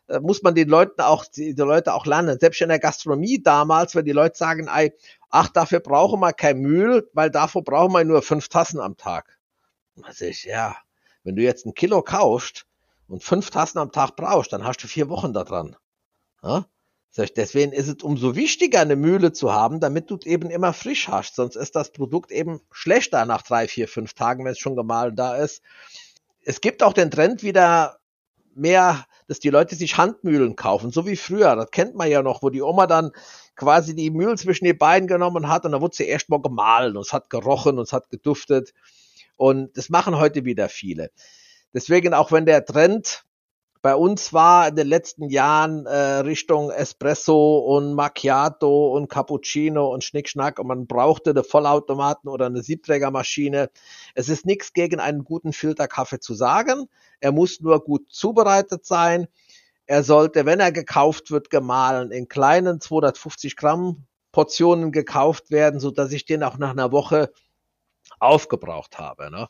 [0.09, 2.39] äh, muss man den Leuten auch, die, die Leute auch lernen.
[2.39, 4.93] Selbst in der Gastronomie damals, wenn die Leute sagen, ey,
[5.31, 9.39] ach, dafür brauchen wir kein Mühl, weil davor brauchen wir nur fünf Tassen am Tag.
[10.03, 10.77] Also ich, ja,
[11.25, 12.67] wenn du jetzt ein Kilo kaufst
[13.09, 15.77] und fünf Tassen am Tag brauchst, dann hast du vier Wochen da dran.
[16.43, 16.67] Ja?
[17.17, 21.37] Deswegen ist es umso wichtiger, eine Mühle zu haben, damit du eben immer frisch hast.
[21.37, 25.15] Sonst ist das Produkt eben schlechter nach drei, vier, fünf Tagen, wenn es schon gemahlen
[25.15, 25.63] da ist.
[26.41, 27.99] Es gibt auch den Trend wieder
[28.55, 31.55] mehr, dass die Leute sich Handmühlen kaufen, so wie früher.
[31.55, 33.13] Das kennt man ja noch, wo die Oma dann
[33.57, 36.97] quasi die Mühlen zwischen die Beine genommen hat und dann wurde sie erst mal gemahlen
[36.97, 38.73] und es hat gerochen und es hat geduftet.
[39.43, 41.11] Und das machen heute wieder viele.
[41.75, 43.25] Deswegen, auch wenn der Trend
[43.81, 50.05] bei uns war in den letzten Jahren äh, Richtung Espresso und Macchiato und Cappuccino und
[50.05, 53.71] Schnickschnack und man brauchte eine Vollautomaten oder eine Siebträgermaschine.
[54.15, 56.87] Es ist nichts gegen einen guten Filterkaffee zu sagen.
[57.19, 59.27] Er muss nur gut zubereitet sein.
[59.87, 65.91] Er sollte, wenn er gekauft wird, gemahlen in kleinen 250 Gramm Portionen gekauft werden, so
[65.91, 67.33] dass ich den auch nach einer Woche
[68.23, 69.31] aufgebraucht habe.
[69.31, 69.49] Ne?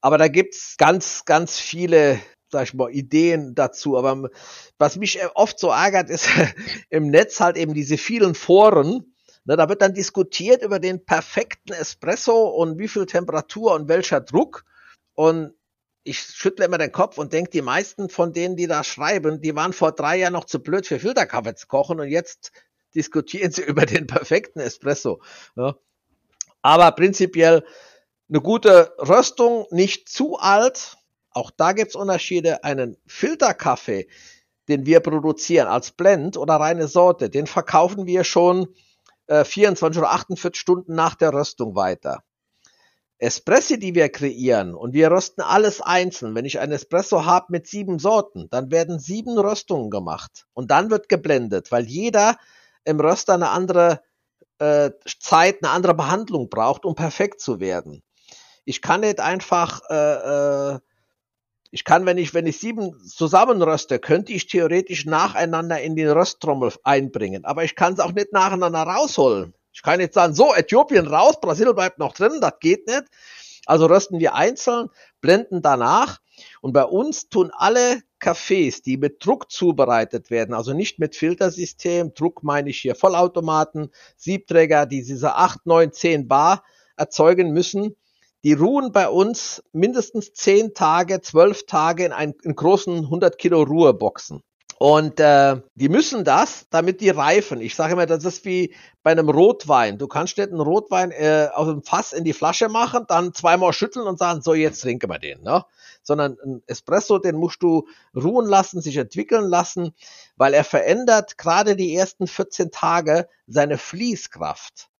[0.00, 2.20] Aber da gibt's ganz, ganz viele
[2.54, 3.98] sag ich mal, Ideen dazu.
[3.98, 4.30] Aber
[4.78, 6.28] was mich oft so ärgert, ist
[6.88, 9.14] im Netz halt eben diese vielen Foren.
[9.44, 14.20] Ne, da wird dann diskutiert über den perfekten Espresso und wie viel Temperatur und welcher
[14.20, 14.64] Druck.
[15.14, 15.52] Und
[16.02, 19.54] ich schüttle immer den Kopf und denke, die meisten von denen, die da schreiben, die
[19.54, 22.52] waren vor drei Jahren noch zu blöd für Filterkaffee zu kochen und jetzt
[22.94, 25.20] diskutieren sie über den perfekten Espresso.
[25.56, 25.74] Ne?
[26.62, 27.64] Aber prinzipiell
[28.28, 30.96] eine gute Röstung, nicht zu alt,
[31.34, 32.62] auch da gibt's Unterschiede.
[32.64, 34.08] Einen Filterkaffee,
[34.68, 38.68] den wir produzieren als Blend oder reine Sorte, den verkaufen wir schon
[39.26, 42.22] äh, 24 oder 48 Stunden nach der Röstung weiter.
[43.18, 46.34] Espressi, die wir kreieren, und wir rösten alles einzeln.
[46.34, 50.46] Wenn ich ein Espresso habe mit sieben Sorten, dann werden sieben Röstungen gemacht.
[50.52, 52.36] Und dann wird geblendet, weil jeder
[52.84, 54.02] im Röster eine andere
[54.58, 58.03] äh, Zeit, eine andere Behandlung braucht, um perfekt zu werden.
[58.64, 60.78] Ich kann nicht einfach äh, äh,
[61.74, 66.72] ich kann, wenn ich, wenn ich sieben zusammenröste, könnte ich theoretisch nacheinander in die Rösttrommel
[66.84, 67.44] einbringen.
[67.44, 69.54] Aber ich kann es auch nicht nacheinander rausholen.
[69.72, 73.02] Ich kann jetzt sagen, so, Äthiopien raus, Brasilien bleibt noch drin, das geht nicht.
[73.66, 74.88] Also rösten wir einzeln,
[75.20, 76.20] blenden danach.
[76.60, 82.14] Und bei uns tun alle Kaffees, die mit Druck zubereitet werden, also nicht mit Filtersystem,
[82.14, 86.62] Druck meine ich hier Vollautomaten, Siebträger, die diese 8, 9, 10 Bar
[86.96, 87.96] erzeugen müssen,
[88.44, 93.62] die ruhen bei uns mindestens zehn Tage, zwölf Tage in, einen, in großen 100 Kilo
[93.62, 94.42] Ruheboxen.
[94.78, 97.60] Und äh, die müssen das, damit die reifen.
[97.62, 99.96] Ich sage immer, das ist wie bei einem Rotwein.
[99.96, 103.72] Du kannst nicht einen Rotwein äh, aus dem Fass in die Flasche machen, dann zweimal
[103.72, 105.42] schütteln und sagen, so jetzt trinken wir den.
[105.42, 105.64] Ne?
[106.02, 109.94] Sondern ein Espresso, den musst du ruhen lassen, sich entwickeln lassen,
[110.36, 114.90] weil er verändert gerade die ersten 14 Tage seine Fließkraft.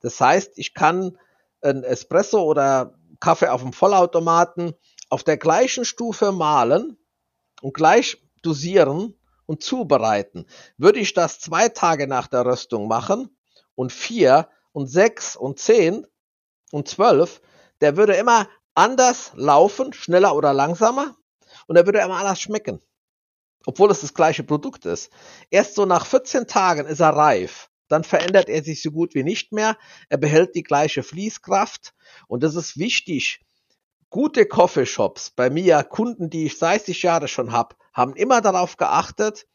[0.00, 1.16] Das heißt, ich kann
[1.62, 4.74] ein Espresso oder Kaffee auf dem Vollautomaten
[5.10, 6.96] auf der gleichen Stufe mahlen
[7.62, 9.14] und gleich dosieren
[9.46, 10.46] und zubereiten.
[10.76, 13.36] Würde ich das zwei Tage nach der Röstung machen
[13.74, 16.06] und vier und sechs und zehn
[16.70, 17.40] und zwölf,
[17.80, 21.16] der würde immer anders laufen, schneller oder langsamer
[21.66, 22.80] und er würde immer anders schmecken.
[23.66, 25.10] Obwohl es das gleiche Produkt ist.
[25.50, 29.24] Erst so nach 14 Tagen ist er reif dann verändert er sich so gut wie
[29.24, 29.76] nicht mehr.
[30.08, 31.94] Er behält die gleiche Fließkraft
[32.26, 33.40] und das ist wichtig.
[34.10, 39.46] Gute Coffeeshops, bei mir Kunden, die ich 30 Jahre schon habe, haben immer darauf geachtet,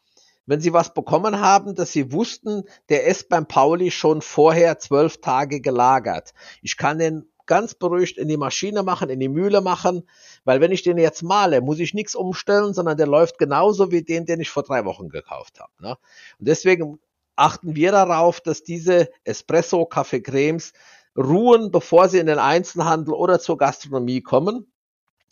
[0.46, 5.20] wenn sie was bekommen haben, dass sie wussten, der ist beim Pauli schon vorher zwölf
[5.20, 6.34] Tage gelagert.
[6.60, 10.08] Ich kann den ganz beruhigt in die Maschine machen, in die Mühle machen,
[10.44, 14.02] weil wenn ich den jetzt male, muss ich nichts umstellen, sondern der läuft genauso wie
[14.02, 15.72] den, den ich vor drei Wochen gekauft habe.
[15.80, 15.96] Ne?
[16.38, 16.98] Und deswegen
[17.36, 20.72] achten wir darauf, dass diese Espresso Kaffee Cremes
[21.16, 24.72] ruhen, bevor sie in den Einzelhandel oder zur Gastronomie kommen.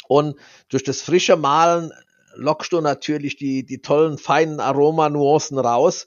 [0.09, 0.37] Und
[0.69, 1.93] durch das frische Mahlen
[2.35, 6.07] lockst du natürlich die, die tollen, feinen Aromanuancen raus.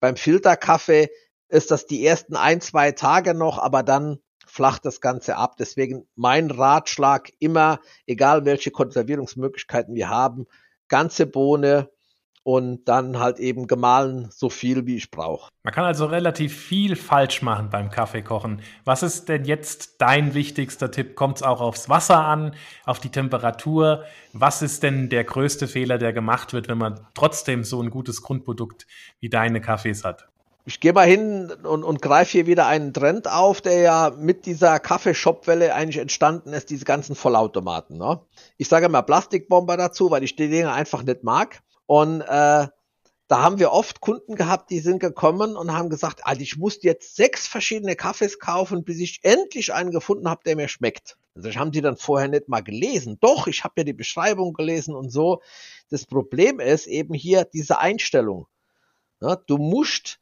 [0.00, 1.10] Beim Filterkaffee
[1.48, 5.56] ist das die ersten ein, zwei Tage noch, aber dann flacht das Ganze ab.
[5.58, 10.46] Deswegen mein Ratschlag immer, egal welche Konservierungsmöglichkeiten wir haben,
[10.88, 11.90] ganze Bohne
[12.46, 15.50] und dann halt eben gemahlen so viel, wie ich brauche.
[15.64, 18.62] Man kann also relativ viel falsch machen beim Kaffeekochen.
[18.84, 21.16] Was ist denn jetzt dein wichtigster Tipp?
[21.16, 22.54] Kommt es auch aufs Wasser an,
[22.84, 24.04] auf die Temperatur?
[24.32, 28.22] Was ist denn der größte Fehler, der gemacht wird, wenn man trotzdem so ein gutes
[28.22, 28.86] Grundprodukt
[29.18, 30.28] wie deine Kaffees hat?
[30.68, 34.46] ich gehe mal hin und, und greife hier wieder einen Trend auf, der ja mit
[34.46, 37.96] dieser Kaffeeshop-Welle eigentlich entstanden ist, diese ganzen Vollautomaten.
[37.96, 38.20] Ne?
[38.56, 41.62] Ich sage mal Plastikbomber dazu, weil ich die Dinge einfach nicht mag.
[41.86, 42.68] Und äh,
[43.28, 46.82] da haben wir oft Kunden gehabt, die sind gekommen und haben gesagt, Alter, ich muss
[46.82, 51.16] jetzt sechs verschiedene Kaffees kaufen, bis ich endlich einen gefunden habe, der mir schmeckt.
[51.34, 53.18] Also ich haben die dann vorher nicht mal gelesen.
[53.20, 55.42] Doch, ich habe ja die Beschreibung gelesen und so.
[55.90, 58.46] Das Problem ist eben hier diese Einstellung.
[59.20, 60.20] Ja, du musst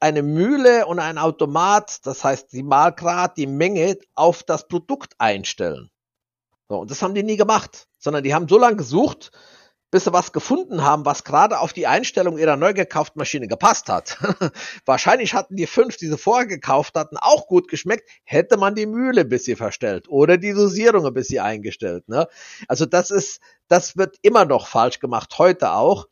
[0.00, 5.90] eine Mühle und ein Automat, das heißt die Malgrad, die Menge auf das Produkt einstellen.
[6.68, 9.30] So, und das haben die nie gemacht, sondern die haben so lange gesucht,
[9.90, 13.88] bis sie was gefunden haben, was gerade auf die Einstellung ihrer neu gekauften Maschine gepasst
[13.88, 14.18] hat.
[14.84, 18.86] Wahrscheinlich hatten die fünf, die sie vorher gekauft hatten, auch gut geschmeckt, hätte man die
[18.86, 22.08] Mühle bis sie verstellt oder die Dosierung bis sie eingestellt.
[22.08, 22.28] Ne?
[22.68, 26.06] Also das ist, das wird immer noch falsch gemacht, heute auch.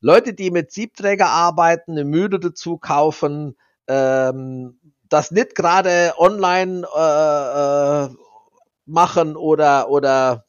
[0.00, 8.04] Leute, die mit Siebträger arbeiten, eine Mühle dazu kaufen, ähm, das nicht gerade online äh,
[8.04, 8.08] äh,
[8.86, 10.44] machen oder oder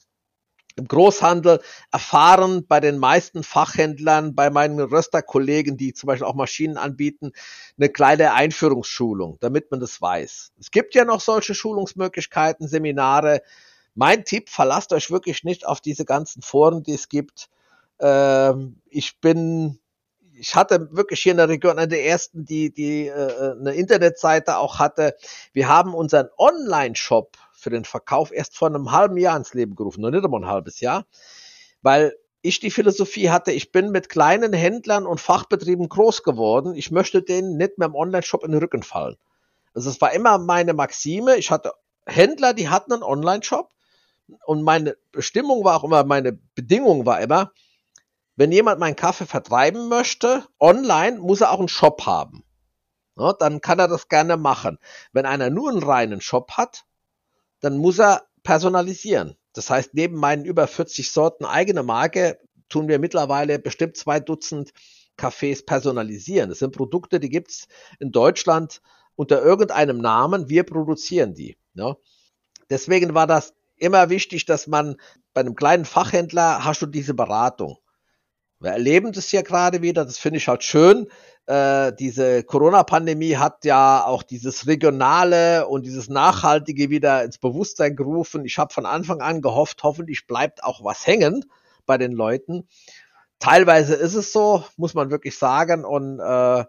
[0.76, 6.78] im Großhandel erfahren bei den meisten Fachhändlern, bei meinen Rösterkollegen, die zum Beispiel auch Maschinen
[6.78, 7.32] anbieten,
[7.78, 10.52] eine kleine Einführungsschulung, damit man das weiß.
[10.60, 13.42] Es gibt ja noch solche Schulungsmöglichkeiten, Seminare.
[13.96, 17.50] Mein Tipp, verlasst euch wirklich nicht auf diese ganzen Foren, die es gibt.
[18.00, 19.80] Ähm, ich bin,
[20.34, 24.58] ich hatte wirklich hier in der Region eine der ersten, die, die äh, eine Internetseite
[24.58, 25.16] auch hatte.
[25.52, 30.02] Wir haben unseren Online-Shop für den Verkauf erst vor einem halben Jahr ins Leben gerufen,
[30.02, 31.06] noch nicht einmal ein halbes Jahr,
[31.82, 36.76] weil ich die Philosophie hatte, ich bin mit kleinen Händlern und Fachbetrieben groß geworden.
[36.76, 39.16] Ich möchte denen nicht mehr im Online-Shop in den Rücken fallen.
[39.74, 41.38] Also es war immer meine Maxime.
[41.38, 41.72] Ich hatte
[42.06, 43.70] Händler, die hatten einen Online-Shop
[44.46, 47.52] und meine Bestimmung war auch immer, meine Bedingung war immer,
[48.36, 52.44] wenn jemand meinen Kaffee vertreiben möchte, online muss er auch einen Shop haben.
[53.16, 54.80] Ja, dann kann er das gerne machen.
[55.12, 56.86] Wenn einer nur einen reinen Shop hat,
[57.64, 59.38] dann muss er personalisieren.
[59.54, 64.74] Das heißt, neben meinen über 40 Sorten eigene Marke tun wir mittlerweile bestimmt zwei Dutzend
[65.18, 66.50] Cafés personalisieren.
[66.50, 67.68] Das sind Produkte, die gibt's
[68.00, 68.82] in Deutschland
[69.16, 70.50] unter irgendeinem Namen.
[70.50, 71.56] Wir produzieren die.
[71.74, 71.96] Ja.
[72.70, 74.98] Deswegen war das immer wichtig, dass man
[75.34, 77.78] bei einem kleinen Fachhändler hast du diese Beratung.
[78.60, 81.08] Wir erleben das hier gerade wieder, das finde ich halt schön.
[81.46, 88.46] Äh, diese Corona-Pandemie hat ja auch dieses Regionale und dieses Nachhaltige wieder ins Bewusstsein gerufen.
[88.46, 91.46] Ich habe von Anfang an gehofft, hoffentlich bleibt auch was hängen
[91.86, 92.68] bei den Leuten.
[93.40, 95.84] Teilweise ist es so, muss man wirklich sagen.
[95.84, 96.64] Und äh,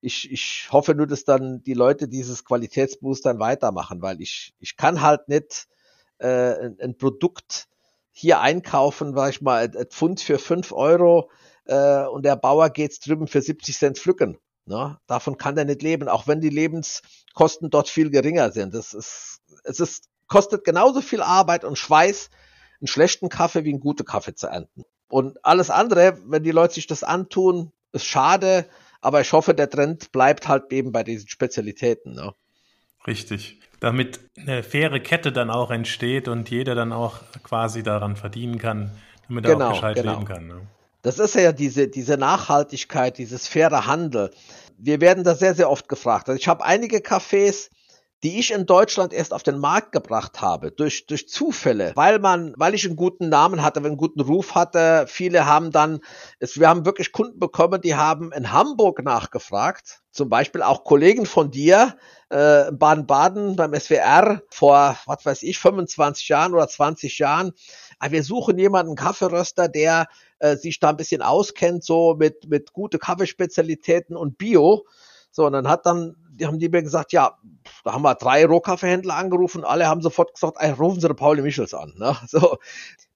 [0.00, 5.02] ich, ich hoffe nur, dass dann die Leute dieses Qualitätsboost weitermachen, weil ich, ich kann
[5.02, 5.68] halt nicht
[6.18, 7.68] äh, ein, ein Produkt
[8.10, 11.30] hier einkaufen, war ich mal, ein Pfund für fünf Euro
[11.66, 14.38] äh, und der Bauer geht's drüben für 70 Cent pflücken.
[14.66, 14.98] Ne?
[15.06, 18.74] Davon kann er nicht leben, auch wenn die Lebenskosten dort viel geringer sind.
[18.74, 22.30] Das ist, es ist, kostet genauso viel Arbeit und Schweiß,
[22.80, 24.84] einen schlechten Kaffee wie einen guten Kaffee zu ernten.
[25.08, 28.66] Und alles andere, wenn die Leute sich das antun, ist schade,
[29.00, 32.14] aber ich hoffe, der Trend bleibt halt eben bei diesen Spezialitäten.
[32.14, 32.32] Ne?
[33.06, 38.58] Richtig damit eine faire Kette dann auch entsteht und jeder dann auch quasi daran verdienen
[38.58, 38.92] kann,
[39.26, 40.12] damit er genau, auch gescheit genau.
[40.12, 40.46] leben kann.
[40.46, 40.60] Ne?
[41.02, 44.30] Das ist ja diese, diese Nachhaltigkeit, dieses faire Handel.
[44.76, 46.28] Wir werden da sehr, sehr oft gefragt.
[46.28, 47.70] Also ich habe einige Cafés,
[48.22, 52.52] die ich in Deutschland erst auf den Markt gebracht habe, durch, durch Zufälle, weil man,
[52.56, 55.06] weil ich einen guten Namen hatte, einen guten Ruf hatte.
[55.08, 56.00] Viele haben dann,
[56.38, 60.00] es, wir haben wirklich Kunden bekommen, die haben in Hamburg nachgefragt.
[60.10, 61.96] Zum Beispiel auch Kollegen von dir,
[62.28, 67.52] äh, Baden-Baden beim SWR vor, was weiß ich, 25 Jahren oder 20 Jahren.
[67.98, 70.08] Aber wir suchen jemanden, Kaffeeröster, der
[70.40, 74.84] äh, sich da ein bisschen auskennt, so mit, mit gute Kaffeespezialitäten und Bio.
[75.30, 77.38] So, und dann hat dann, die haben die mir gesagt, ja,
[77.84, 81.42] da haben wir drei Rohkaffeehändler angerufen, alle haben sofort gesagt, ey, rufen Sie den Pauli
[81.42, 81.94] Michels an.
[81.96, 82.16] Ne?
[82.26, 82.58] So,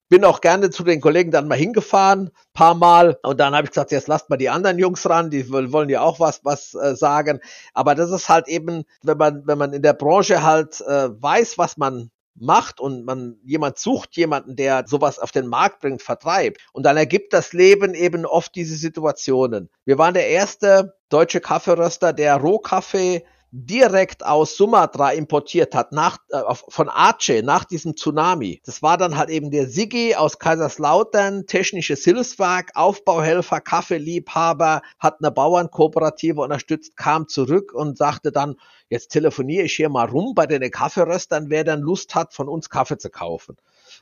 [0.07, 3.17] bin auch gerne zu den Kollegen dann mal hingefahren, paar Mal.
[3.23, 6.01] Und dann habe ich gesagt, jetzt lasst mal die anderen Jungs ran, die wollen ja
[6.01, 7.39] auch was, was äh, sagen.
[7.73, 11.57] Aber das ist halt eben, wenn man, wenn man in der Branche halt äh, weiß,
[11.57, 16.61] was man macht und man jemand sucht jemanden, der sowas auf den Markt bringt, vertreibt.
[16.73, 19.69] Und dann ergibt das Leben eben oft diese Situationen.
[19.85, 23.23] Wir waren der erste deutsche Kaffeeröster, der Rohkaffee
[23.57, 28.61] direkt aus Sumatra importiert hat, nach, äh, von Aceh, nach diesem Tsunami.
[28.65, 35.31] Das war dann halt eben der Sigi aus Kaiserslautern, technisches Hilfswerk, Aufbauhelfer, Kaffeeliebhaber, hat eine
[35.31, 38.55] Bauernkooperative unterstützt, kam zurück und sagte dann,
[38.89, 42.69] jetzt telefoniere ich hier mal rum bei den Kaffeeröstern, wer dann Lust hat, von uns
[42.69, 43.57] Kaffee zu kaufen.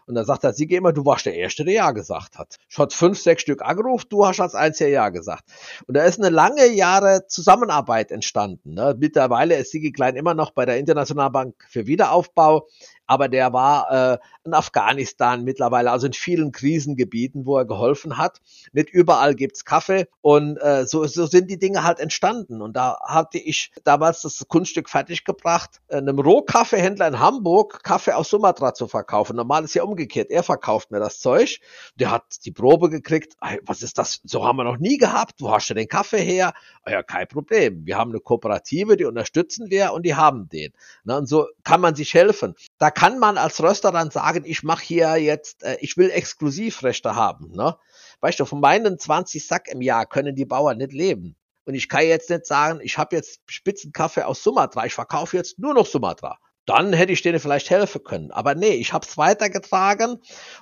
[0.06, 2.58] Und dann sagt er, sie immer, du warst der Erste, der Ja gesagt hat.
[2.70, 5.44] Ich hatte fünf, sechs Stück angerufen, du hast als einziger Ja gesagt.
[5.88, 8.74] Und da ist eine lange Jahre Zusammenarbeit entstanden.
[8.74, 8.96] Ne?
[8.98, 12.68] Mittlerweile ist Sigi Klein immer noch bei der Internationalbank für Wiederaufbau
[13.14, 18.42] aber der war äh, in Afghanistan mittlerweile, also in vielen Krisengebieten, wo er geholfen hat.
[18.72, 22.60] Nicht überall gibt's Kaffee und äh, so, so sind die Dinge halt entstanden.
[22.64, 28.74] Und da hatte ich damals das Kunststück fertiggebracht, einem Rohkaffeehändler in Hamburg Kaffee aus Sumatra
[28.74, 29.36] zu verkaufen.
[29.36, 30.32] Normal ist ja umgekehrt.
[30.32, 31.60] Er verkauft mir das Zeug.
[31.96, 33.36] Der hat die Probe gekriegt.
[33.42, 34.22] Hey, was ist das?
[34.24, 35.36] So haben wir noch nie gehabt.
[35.40, 36.54] Wo hast du den Kaffee her?
[36.84, 37.86] Ah ja, kein Problem.
[37.86, 40.74] Wir haben eine Kooperative, die unterstützen wir und die haben den.
[41.04, 42.56] Na, und so kann man sich helfen.
[42.84, 47.16] Da kann man als Röster dann sagen, ich mache hier jetzt, äh, ich will Exklusivrechte
[47.16, 47.52] haben.
[47.54, 47.78] Ne?
[48.20, 51.38] Weißt du, von meinen 20 Sack im Jahr können die Bauern nicht leben.
[51.64, 55.60] Und ich kann jetzt nicht sagen, ich habe jetzt Spitzenkaffee aus Sumatra, ich verkaufe jetzt
[55.60, 58.32] nur noch Sumatra dann hätte ich denen vielleicht helfen können.
[58.32, 60.20] Aber nee, ich habe es weitergetragen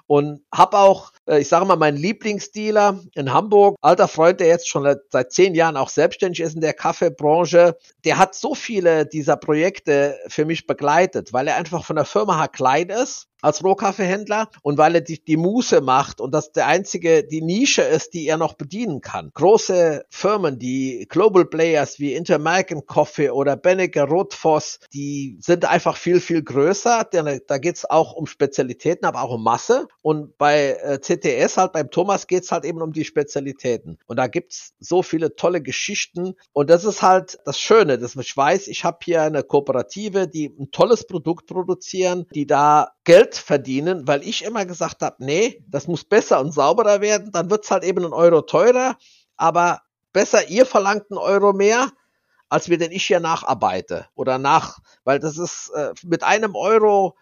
[0.07, 4.67] und habe auch, äh, ich sage mal, meinen Lieblingsdealer in Hamburg, alter Freund, der jetzt
[4.67, 9.37] schon seit zehn Jahren auch selbstständig ist in der Kaffeebranche, der hat so viele dieser
[9.37, 14.49] Projekte für mich begleitet, weil er einfach von der Firma her klein ist als Rohkaffeehändler
[14.61, 18.27] und weil er die, die Muße macht und das der einzige, die Nische ist, die
[18.27, 19.31] er noch bedienen kann.
[19.33, 26.19] Große Firmen, die Global Players wie Intermarken Coffee oder Benneker Rotfoss, die sind einfach viel,
[26.19, 27.07] viel größer.
[27.47, 29.87] Da geht's auch um Spezialitäten, aber auch um Masse.
[30.01, 33.97] Und bei äh, CTS halt, beim Thomas geht's halt eben um die Spezialitäten.
[34.07, 36.35] Und da gibt's so viele tolle Geschichten.
[36.53, 40.47] Und das ist halt das Schöne, dass ich weiß, ich habe hier eine Kooperative, die
[40.47, 45.87] ein tolles Produkt produzieren, die da Geld verdienen, weil ich immer gesagt habe, nee, das
[45.87, 48.97] muss besser und sauberer werden, dann wird's halt eben ein Euro teurer,
[49.37, 49.81] aber
[50.13, 51.91] besser, ihr verlangt einen Euro mehr,
[52.49, 57.15] als wir den ich hier nacharbeite oder nach, weil das ist äh, mit einem Euro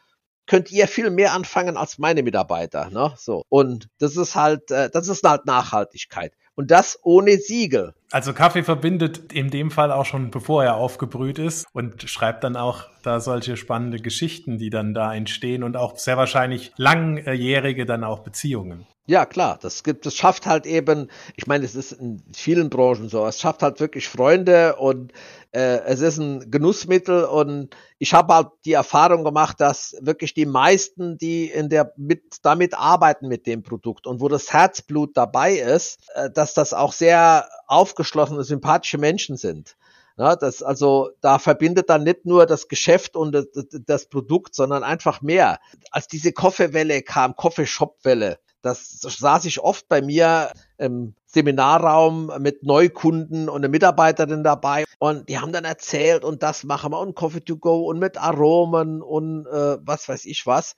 [0.50, 3.14] könnt ihr viel mehr anfangen als meine Mitarbeiter, ne?
[3.18, 7.94] So und das ist halt, äh, das ist halt Nachhaltigkeit und das ohne Siegel.
[8.12, 12.58] Also Kaffee verbindet in dem Fall auch schon, bevor er aufgebrüht ist und schreibt dann
[12.58, 18.04] auch da solche spannende Geschichten, die dann da entstehen und auch sehr wahrscheinlich langjährige dann
[18.04, 18.88] auch Beziehungen.
[19.10, 23.10] Ja, klar, das gibt, das schafft halt eben, ich meine, es ist in vielen Branchen
[23.10, 25.14] so, es schafft halt wirklich Freunde und
[25.52, 30.46] äh, es ist ein Genussmittel und ich habe halt die Erfahrung gemacht, dass wirklich die
[30.46, 35.56] meisten, die in der mit damit arbeiten mit dem Produkt und wo das Herzblut dabei
[35.56, 39.76] ist, äh, dass das auch sehr aufgeschlossene, sympathische Menschen sind.
[40.20, 43.48] Ja, das, also da verbindet dann nicht nur das Geschäft und das,
[43.88, 45.60] das Produkt, sondern einfach mehr.
[45.90, 53.50] Als diese Coffeewelle kam, Coffeeshop-Welle, das saß ich oft bei mir im Seminarraum mit Neukunden
[53.50, 57.42] und eine Mitarbeiterin dabei und die haben dann erzählt und das machen wir und Coffee
[57.42, 60.76] to go und mit Aromen und äh, was weiß ich was.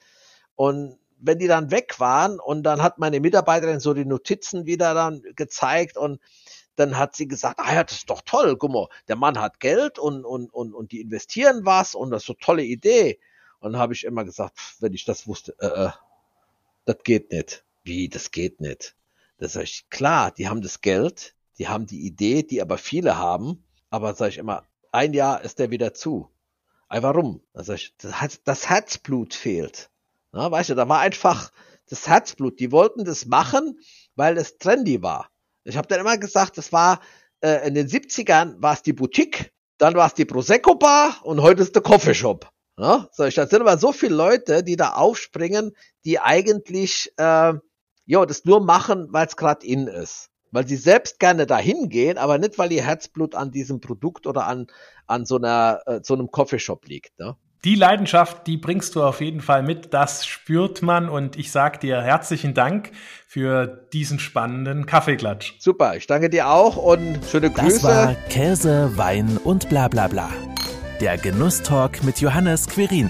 [0.56, 4.94] Und wenn die dann weg waren und dann hat meine Mitarbeiterin so die Notizen wieder
[4.94, 6.20] dann gezeigt und
[6.76, 9.60] dann hat sie gesagt, ah ja, das ist doch toll, guck mal, der Mann hat
[9.60, 13.20] Geld und, und, und, und die investieren was und das ist so tolle Idee.
[13.60, 15.92] Und dann habe ich immer gesagt, wenn ich das wusste, äh, äh,
[16.86, 17.64] das geht nicht.
[17.84, 18.96] Wie, das geht nicht?
[19.38, 23.18] Das sage ich, klar, die haben das Geld, die haben die Idee, die aber viele
[23.18, 26.30] haben, aber sage ich immer, ein Jahr ist der wieder zu.
[26.90, 27.42] Ey, warum?
[27.54, 27.96] Das, ich,
[28.44, 29.90] das Herzblut fehlt.
[30.32, 31.52] Na, weißt du, da war einfach
[31.90, 32.60] das Herzblut.
[32.60, 33.80] Die wollten das machen,
[34.16, 35.30] weil es trendy war.
[35.64, 37.02] Ich habe dann immer gesagt, das war
[37.42, 41.42] äh, in den 70ern war es die Boutique, dann war es die Prosecco Bar und
[41.42, 42.50] heute ist der Coffeeshop.
[42.78, 45.76] Ja, so, da sind aber so viele Leute, die da aufspringen,
[46.06, 47.54] die eigentlich äh,
[48.12, 50.32] ja, das nur machen, weil es gerade in ist.
[50.52, 54.48] Weil sie selbst gerne dahin gehen, aber nicht, weil ihr Herzblut an diesem Produkt oder
[54.48, 54.68] an,
[55.08, 57.18] an so einer, äh, so einem Coffeeshop liegt.
[57.18, 57.38] Ne?
[57.64, 61.80] Die Leidenschaft, die bringst du auf jeden Fall mit, das spürt man und ich sag
[61.80, 62.92] dir herzlichen Dank
[63.28, 65.54] für diesen spannenden Kaffeeklatsch.
[65.60, 67.82] Super, ich danke dir auch und schöne Grüße.
[67.82, 70.30] Das war Käse, Wein und bla bla bla.
[71.00, 73.10] Der Genusstalk mit Johannes Quirin.